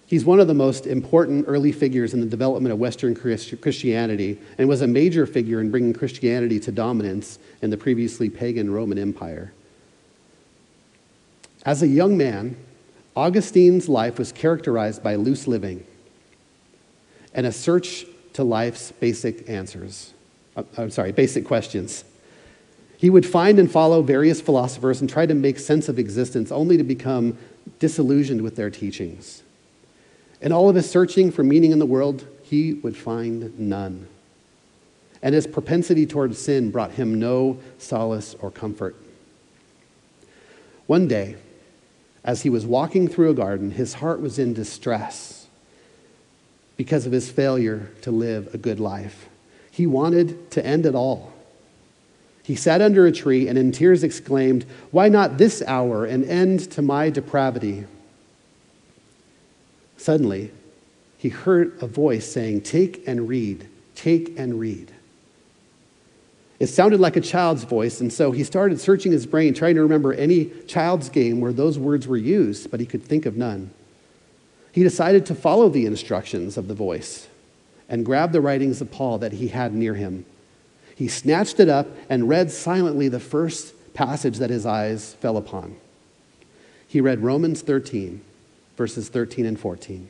He's 0.09 0.25
one 0.25 0.41
of 0.41 0.49
the 0.49 0.55
most 0.55 0.87
important 0.87 1.45
early 1.47 1.71
figures 1.71 2.13
in 2.13 2.21
the 2.21 2.27
development 2.27 2.73
of 2.73 2.79
Western 2.81 3.15
Christianity 3.15 4.41
and 4.59 4.69
was 4.69 4.83
a 4.83 4.87
major 4.87 5.27
figure 5.27 5.61
in 5.61 5.71
bringing 5.71 5.93
Christianity 5.93 6.59
to 6.61 6.73
dominance 6.73 7.39
in 7.63 7.71
the 7.71 7.77
previously 7.77 8.29
pagan 8.29 8.71
Roman 8.71 8.99
Empire. 8.99 9.53
As 11.65 11.83
a 11.83 11.89
young 11.89 12.17
man, 12.17 12.57
Augustine's 13.17 13.89
life 13.89 14.19
was 14.19 14.33
characterized 14.33 15.03
by 15.03 15.15
loose 15.15 15.47
living 15.47 15.85
and 17.33 17.47
a 17.47 17.53
search 17.53 18.07
to 18.33 18.43
life's 18.43 18.93
basic 18.93 19.49
answers. 19.49 20.15
Uh, 20.57 20.65
I'm 20.77 20.91
sorry, 20.91 21.13
basic 21.13 21.45
questions. 21.45 22.05
He 22.97 23.11
would 23.11 23.27
find 23.27 23.59
and 23.59 23.71
follow 23.71 24.03
various 24.03 24.41
philosophers 24.41 25.01
and 25.01 25.11
try 25.11 25.27
to 25.27 25.35
make 25.35 25.59
sense 25.59 25.89
of 25.89 25.99
existence 25.99 26.51
only 26.51 26.77
to 26.77 26.85
become 26.85 27.37
disillusioned 27.79 28.41
with 28.41 28.57
their 28.57 28.71
teachings. 28.71 29.43
In 30.41 30.53
all 30.53 30.69
of 30.69 30.77
his 30.77 30.89
searching 30.89 31.31
for 31.31 31.43
meaning 31.43 31.73
in 31.73 31.79
the 31.79 31.87
world, 31.87 32.27
he 32.43 32.75
would 32.75 32.97
find 32.97 33.59
none. 33.59 34.07
And 35.23 35.35
his 35.35 35.47
propensity 35.47 36.07
toward 36.07 36.37
sin 36.37 36.71
brought 36.71 36.93
him 36.93 37.19
no 37.19 37.59
solace 37.79 38.35
or 38.41 38.51
comfort. 38.51 38.97
One 40.87 41.09
day, 41.09 41.37
as 42.25 42.43
he 42.43 42.51
was 42.51 42.67
walking 42.67 43.09
through 43.09 43.31
a 43.31 43.35
garden, 43.35 43.73
his 43.73 43.95
heart 43.95 44.21
was 44.21 44.39
in 44.39 44.53
distress 44.53 45.47
because 46.77 47.07
of 47.07 47.13
his 47.13 47.31
failure 47.31 47.91
to 48.03 48.11
live 48.11 48.55
a 48.55 48.59
good 48.59 48.79
life. 48.79 49.29
He 49.71 49.87
wanted 49.87 50.51
to 50.53 50.65
end 50.65 50.87
it 50.87 50.95
all. 50.95 51.33
He 52.47 52.55
sat 52.55 52.81
under 52.81 53.09
a 53.09 53.11
tree 53.13 53.49
and 53.49 53.59
in 53.59 53.73
tears 53.73 54.05
exclaimed, 54.05 54.65
Why 54.93 55.09
not 55.09 55.37
this 55.37 55.65
hour, 55.67 56.05
an 56.05 56.23
end 56.23 56.71
to 56.71 56.81
my 56.81 57.11
depravity? 57.11 57.87
Suddenly, 59.97 60.53
he 61.19 61.29
heard 61.29 61.77
a 61.83 61.89
voice 61.89 62.25
saying, 62.25 62.61
Take 62.61 63.03
and 63.05 63.29
read, 63.29 63.67
take 63.97 64.39
and 64.39 64.61
read. 64.61 64.93
It 66.61 66.69
sounded 66.69 67.01
like 67.01 67.17
a 67.17 67.21
child's 67.21 67.65
voice, 67.65 68.01
and 68.01 68.13
so 68.13 68.31
he 68.31 68.45
started 68.45 68.81
searching 68.81 69.11
his 69.11 69.27
brain, 69.27 69.53
trying 69.53 69.75
to 69.75 69.83
remember 69.83 70.13
any 70.13 70.45
child's 70.69 71.09
game 71.09 71.41
where 71.41 71.53
those 71.53 71.81
words 71.81 72.07
were 72.07 72.17
used, 72.17 72.71
but 72.71 72.79
he 72.79 72.87
could 72.87 73.03
think 73.03 73.27
of 73.27 73.37
none. 73.37 73.71
He 74.71 74.85
decided 74.85 75.27
to 75.27 75.35
follow 75.35 75.69
the 75.69 75.85
instructions 75.85 76.57
of 76.57 76.69
the 76.69 76.75
voice 76.75 77.27
and 77.89 78.07
grab 78.07 78.31
the 78.31 78.41
writings 78.41 78.81
of 78.81 78.93
Paul 78.93 79.19
that 79.19 79.33
he 79.33 79.49
had 79.49 79.75
near 79.75 79.95
him. 79.95 80.25
He 80.97 81.09
snatched 81.09 81.61
it 81.61 81.69
up 81.69 81.87
and 82.09 82.29
read 82.29 82.51
silently 82.51 83.09
the 83.09 83.21
first 83.21 83.75
passage 83.95 84.39
that 84.39 84.51
his 84.51 84.67
eyes 84.67 85.15
fell 85.21 85.37
upon. 85.37 85.77
He 86.89 87.01
read 87.01 87.23
Romans 87.23 87.61
13, 87.63 88.23
verses 88.77 89.09
13 89.11 89.47
and 89.47 89.61
14. 89.61 90.09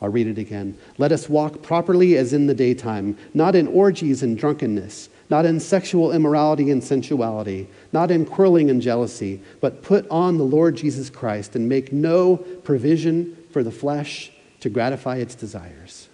I'll 0.00 0.08
read 0.08 0.26
it 0.26 0.38
again. 0.38 0.76
Let 0.98 1.12
us 1.12 1.28
walk 1.28 1.62
properly 1.62 2.16
as 2.16 2.32
in 2.32 2.46
the 2.46 2.54
daytime, 2.54 3.16
not 3.34 3.54
in 3.54 3.66
orgies 3.68 4.22
and 4.22 4.36
drunkenness, 4.38 5.10
not 5.28 5.44
in 5.44 5.60
sexual 5.60 6.12
immorality 6.12 6.70
and 6.70 6.82
sensuality, 6.82 7.68
not 7.92 8.10
in 8.10 8.24
quarreling 8.24 8.70
and 8.70 8.80
jealousy, 8.80 9.40
but 9.60 9.82
put 9.82 10.08
on 10.10 10.38
the 10.38 10.44
Lord 10.44 10.76
Jesus 10.76 11.10
Christ 11.10 11.56
and 11.56 11.68
make 11.68 11.92
no 11.92 12.36
provision 12.36 13.36
for 13.50 13.62
the 13.62 13.70
flesh 13.70 14.30
to 14.60 14.70
gratify 14.70 15.16
its 15.16 15.34
desires. 15.34 16.08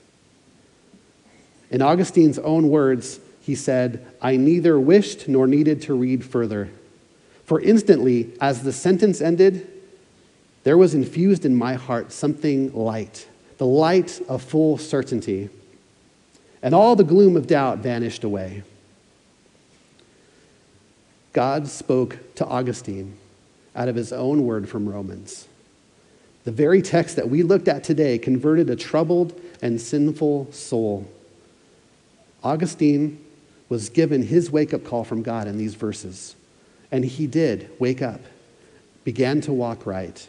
In 1.71 1.83
Augustine's 1.83 2.39
own 2.39 2.69
words, 2.69 3.21
he 3.43 3.57
said, 3.57 4.07
I 4.23 4.37
neither 4.37 4.79
wished 4.79 5.29
nor 5.29 5.49
needed 5.49 5.83
to 5.83 5.95
read 5.95 6.25
further. 6.25 6.71
For 7.45 7.61
instantly, 7.61 8.31
as 8.41 8.63
the 8.63 8.73
sentence 8.73 9.21
ended, 9.21 9.69
there 10.63 10.79
was 10.79 10.95
infused 10.95 11.45
in 11.45 11.57
my 11.57 11.75
heart 11.75 12.13
something 12.13 12.73
light, 12.73 13.27
the 13.59 13.67
light 13.67 14.21
of 14.29 14.43
full 14.43 14.79
certainty. 14.79 15.51
And 16.63 16.73
all 16.73 16.95
the 16.95 17.03
gloom 17.03 17.37
of 17.37 17.49
doubt 17.49 17.79
vanished 17.79 18.23
away. 18.23 18.63
God 21.33 21.67
spoke 21.67 22.19
to 22.37 22.47
Augustine 22.47 23.17
out 23.75 23.89
of 23.89 23.97
his 23.97 24.13
own 24.13 24.47
word 24.47 24.69
from 24.69 24.89
Romans. 24.89 25.49
The 26.45 26.53
very 26.53 26.81
text 26.81 27.17
that 27.17 27.29
we 27.29 27.43
looked 27.43 27.67
at 27.67 27.83
today 27.83 28.19
converted 28.19 28.71
a 28.71 28.77
troubled 28.77 29.41
and 29.61 29.81
sinful 29.81 30.53
soul. 30.53 31.09
Augustine 32.45 33.25
was 33.73 33.89
given 33.89 34.25
his 34.25 34.51
wake 34.51 34.75
up 34.75 34.85
call 34.85 35.03
from 35.03 35.23
God 35.23 35.49
in 35.49 35.57
these 35.57 35.75
verses. 35.77 36.37
And 36.91 37.07
he 37.07 37.27
did 37.27 37.71
wake 37.79 38.03
up, 38.03 38.21
began 39.03 39.41
to 39.41 39.53
walk 39.55 39.87
right, 39.87 40.29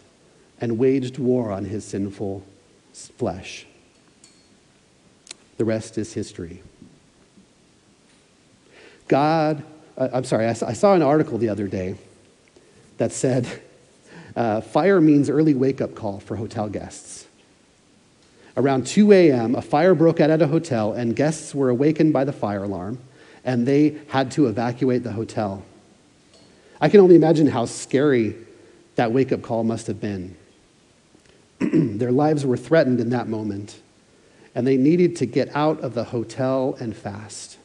and 0.61 0.77
waged 0.77 1.17
war 1.17 1.51
on 1.51 1.65
his 1.65 1.83
sinful 1.83 2.45
flesh. 2.93 3.65
The 5.57 5.65
rest 5.65 5.97
is 5.97 6.13
history. 6.13 6.63
God, 9.09 9.61
uh, 9.97 10.07
I'm 10.13 10.23
sorry, 10.23 10.47
I 10.47 10.53
saw 10.53 10.93
an 10.93 11.01
article 11.01 11.37
the 11.37 11.49
other 11.49 11.67
day 11.67 11.95
that 12.97 13.11
said 13.11 13.45
uh, 14.37 14.61
fire 14.61 15.01
means 15.01 15.29
early 15.29 15.53
wake 15.53 15.81
up 15.81 15.95
call 15.95 16.21
for 16.21 16.37
hotel 16.37 16.69
guests. 16.69 17.27
Around 18.55 18.87
2 18.87 19.11
a.m., 19.11 19.53
a 19.53 19.61
fire 19.61 19.95
broke 19.95 20.21
out 20.21 20.29
at 20.29 20.41
a 20.41 20.47
hotel, 20.47 20.93
and 20.93 21.13
guests 21.13 21.53
were 21.53 21.67
awakened 21.67 22.13
by 22.13 22.23
the 22.23 22.31
fire 22.31 22.63
alarm, 22.63 22.99
and 23.45 23.67
they 23.67 23.99
had 24.07 24.31
to 24.31 24.47
evacuate 24.47 25.03
the 25.03 25.11
hotel. 25.11 25.63
I 26.79 26.89
can 26.89 26.99
only 26.99 27.15
imagine 27.15 27.47
how 27.47 27.65
scary 27.65 28.35
that 28.95 29.11
wake 29.11 29.31
up 29.31 29.41
call 29.41 29.63
must 29.63 29.87
have 29.87 29.99
been. 29.99 30.35
Their 31.59 32.11
lives 32.11 32.45
were 32.45 32.57
threatened 32.57 32.99
in 32.99 33.09
that 33.09 33.27
moment, 33.27 33.81
and 34.53 34.67
they 34.67 34.77
needed 34.77 35.15
to 35.17 35.25
get 35.25 35.53
out 35.55 35.79
of 35.81 35.93
the 35.93 36.05
hotel 36.05 36.75
and 36.79 36.95
fast. 36.95 37.57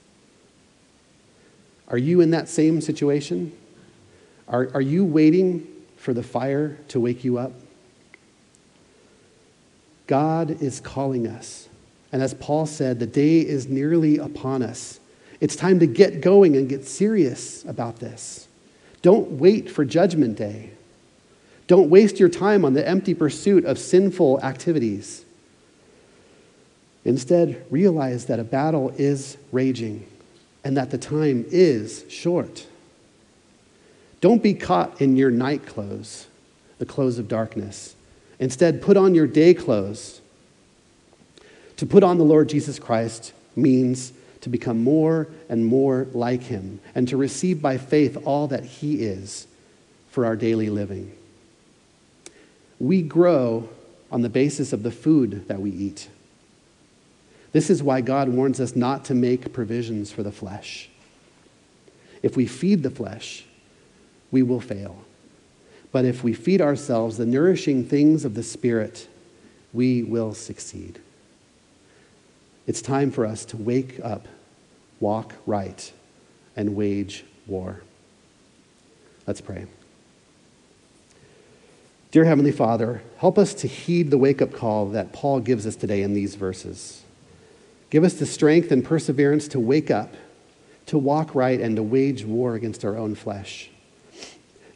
Are 1.89 1.99
you 1.99 2.21
in 2.21 2.31
that 2.31 2.49
same 2.49 2.81
situation? 2.81 3.53
Are, 4.47 4.71
are 4.75 4.81
you 4.81 5.05
waiting 5.05 5.67
for 5.97 6.15
the 6.15 6.23
fire 6.23 6.79
to 6.89 7.01
wake 7.01 7.25
you 7.25 7.39
up? 7.39 7.53
God 10.07 10.63
is 10.63 10.81
calling 10.81 11.27
us. 11.27 11.69
And 12.13 12.23
as 12.23 12.35
Paul 12.35 12.67
said, 12.67 12.99
the 12.99 13.07
day 13.07 13.41
is 13.41 13.69
nearly 13.69 14.17
upon 14.17 14.63
us. 14.63 15.01
It's 15.41 15.57
time 15.57 15.79
to 15.81 15.87
get 15.87 16.21
going 16.21 16.57
and 16.57 16.69
get 16.69 16.87
serious 16.87 17.65
about 17.65 18.01
this. 18.01 18.49
Don't 19.03 19.33
wait 19.33 19.71
for 19.71 19.85
Judgment 19.85 20.37
Day. 20.37 20.71
Don't 21.69 21.91
waste 21.91 22.19
your 22.19 22.29
time 22.29 22.65
on 22.65 22.73
the 22.73 22.87
empty 22.87 23.15
pursuit 23.15 23.65
of 23.65 23.79
sinful 23.79 24.41
activities. 24.43 25.25
Instead, 27.05 27.65
realize 27.71 28.27
that 28.27 28.41
a 28.41 28.45
battle 28.45 28.93
is 28.97 29.37
raging 29.53 30.07
and 30.65 30.77
that 30.77 30.91
the 30.91 30.99
time 30.99 31.45
is 31.49 32.05
short. 32.09 32.67
Don't 34.21 34.43
be 34.43 34.55
caught 34.55 35.01
in 35.01 35.17
your 35.17 35.31
night 35.31 35.65
clothes, 35.65 36.27
the 36.79 36.87
clothes 36.87 37.19
of 37.19 37.29
darkness. 37.29 37.95
Instead, 38.41 38.83
put 38.83 38.97
on 38.97 39.15
your 39.15 39.27
day 39.27 39.55
clothes. 39.55 40.21
To 41.77 41.87
put 41.87 42.03
on 42.03 42.19
the 42.19 42.25
Lord 42.25 42.49
Jesus 42.49 42.79
Christ 42.79 43.33
means 43.55 44.13
to 44.41 44.49
become 44.49 44.83
more 44.83 45.29
and 45.49 45.65
more 45.65 46.07
like 46.13 46.43
him 46.43 46.81
and 46.95 47.09
to 47.09 47.17
receive 47.17 47.61
by 47.61 47.79
faith 47.79 48.17
all 48.25 48.47
that 48.49 48.65
he 48.65 49.03
is 49.03 49.47
for 50.11 50.25
our 50.25 50.37
daily 50.37 50.71
living. 50.71 51.13
We 52.79 53.03
grow 53.03 53.69
on 54.11 54.23
the 54.23 54.29
basis 54.29 54.73
of 54.73 54.83
the 54.83 54.91
food 54.91 55.49
that 55.49 55.61
we 55.61 55.71
eat. 55.71 56.09
This 57.53 57.71
is 57.71 57.83
why 57.83 58.01
God 58.01 58.29
warns 58.29 58.61
us 58.61 58.77
not 58.77 59.05
to 59.07 59.15
make 59.15 59.53
provisions 59.53 60.13
for 60.13 60.23
the 60.23 60.33
flesh. 60.33 60.89
If 62.23 62.37
we 62.37 62.47
feed 62.47 62.83
the 62.83 62.91
flesh, 62.91 63.45
we 64.31 64.43
will 64.43 64.61
fail. 64.61 64.99
But 65.91 66.05
if 66.05 66.23
we 66.23 66.35
feed 66.35 66.61
ourselves 66.61 67.17
the 67.17 67.27
nourishing 67.27 67.85
things 67.85 68.25
of 68.25 68.35
the 68.35 68.43
Spirit, 68.43 69.09
we 69.73 70.03
will 70.03 70.35
succeed. 70.35 71.01
It's 72.69 72.83
time 72.83 73.11
for 73.11 73.25
us 73.25 73.47
to 73.47 73.57
wake 73.57 73.99
up, 74.05 74.29
walk 75.01 75.33
right, 75.47 75.91
and 76.55 76.77
wage 76.77 77.25
war. 77.47 77.81
Let's 79.27 79.41
pray. 79.41 79.65
Dear 82.11 82.27
Heavenly 82.27 82.53
Father, 82.53 83.01
help 83.17 83.39
us 83.39 83.55
to 83.55 83.67
heed 83.67 84.11
the 84.11 84.19
wake 84.19 84.43
up 84.43 84.53
call 84.53 84.91
that 84.91 85.15
Paul 85.15 85.41
gives 85.41 85.67
us 85.67 85.77
today 85.77 86.03
in 86.03 86.13
these 86.13 86.35
verses. 86.35 87.05
Give 87.89 88.05
us 88.05 88.13
the 88.13 88.27
strength 88.27 88.71
and 88.71 88.85
perseverance 88.85 89.49
to 89.49 89.59
wake 89.59 89.91
up, 89.91 90.13
to 90.87 90.99
walk 90.99 91.35
right, 91.35 91.59
and 91.59 91.75
to 91.77 91.83
wage 91.83 92.27
war 92.27 92.55
against 92.55 92.85
our 92.85 92.99
own 92.99 93.15
flesh. 93.15 93.71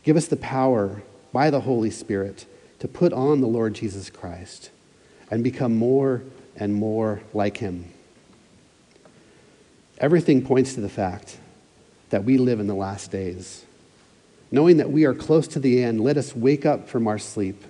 Give 0.03 0.17
us 0.17 0.29
the 0.29 0.37
power 0.37 1.03
by 1.31 1.51
the 1.51 1.61
Holy 1.61 1.91
Spirit 1.91 2.47
to 2.79 2.89
put 2.89 3.13
on 3.13 3.43
the 3.43 3.47
Lord 3.47 3.75
Jesus 3.75 4.09
Christ 4.09 4.71
and 5.31 5.45
become 5.45 5.77
more 5.77 6.23
and 6.57 6.75
more 6.75 7.23
like 7.33 7.57
him. 7.57 7.91
Everything 9.99 10.45
points 10.45 10.75
to 10.75 10.81
the 10.81 10.89
fact 10.89 11.39
that 12.11 12.25
we 12.25 12.37
live 12.39 12.61
in 12.61 12.67
the 12.67 12.75
last 12.75 13.11
days. 13.11 13.65
Knowing 14.51 14.77
that 14.77 14.91
we 14.91 15.05
are 15.05 15.15
close 15.15 15.49
to 15.49 15.59
the 15.59 15.83
end, 15.83 16.01
let 16.01 16.17
us 16.17 16.37
wake 16.37 16.67
up 16.67 16.89
from 16.89 17.07
our 17.07 17.19
sleep. 17.19 17.65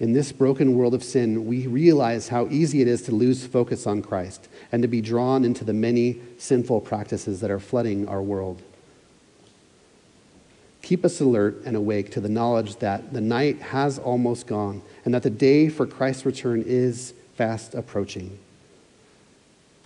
In 0.00 0.12
this 0.12 0.32
broken 0.32 0.76
world 0.76 0.92
of 0.92 1.04
sin, 1.04 1.46
we 1.46 1.66
realize 1.66 2.28
how 2.28 2.48
easy 2.48 2.82
it 2.82 2.88
is 2.88 3.02
to 3.02 3.14
lose 3.14 3.46
focus 3.46 3.86
on 3.86 4.02
Christ 4.02 4.48
and 4.72 4.82
to 4.82 4.88
be 4.88 5.00
drawn 5.00 5.44
into 5.44 5.64
the 5.64 5.72
many 5.72 6.20
sinful 6.36 6.82
practices 6.82 7.40
that 7.40 7.50
are 7.50 7.60
flooding 7.60 8.06
our 8.08 8.20
world. 8.20 8.60
Keep 10.84 11.06
us 11.06 11.18
alert 11.18 11.62
and 11.64 11.76
awake 11.76 12.10
to 12.10 12.20
the 12.20 12.28
knowledge 12.28 12.76
that 12.76 13.14
the 13.14 13.20
night 13.22 13.58
has 13.62 13.98
almost 13.98 14.46
gone 14.46 14.82
and 15.06 15.14
that 15.14 15.22
the 15.22 15.30
day 15.30 15.70
for 15.70 15.86
Christ's 15.86 16.26
return 16.26 16.62
is 16.66 17.14
fast 17.36 17.74
approaching. 17.74 18.38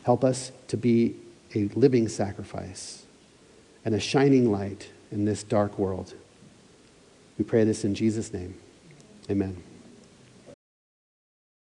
Help 0.02 0.24
us 0.24 0.50
to 0.66 0.76
be 0.76 1.14
a 1.54 1.68
living 1.76 2.08
sacrifice 2.08 3.04
and 3.84 3.94
a 3.94 4.00
shining 4.00 4.50
light 4.50 4.88
in 5.12 5.24
this 5.24 5.44
dark 5.44 5.78
world. 5.78 6.14
We 7.38 7.44
pray 7.44 7.62
this 7.62 7.84
in 7.84 7.94
Jesus' 7.94 8.32
name. 8.32 8.56
Amen. 9.30 9.67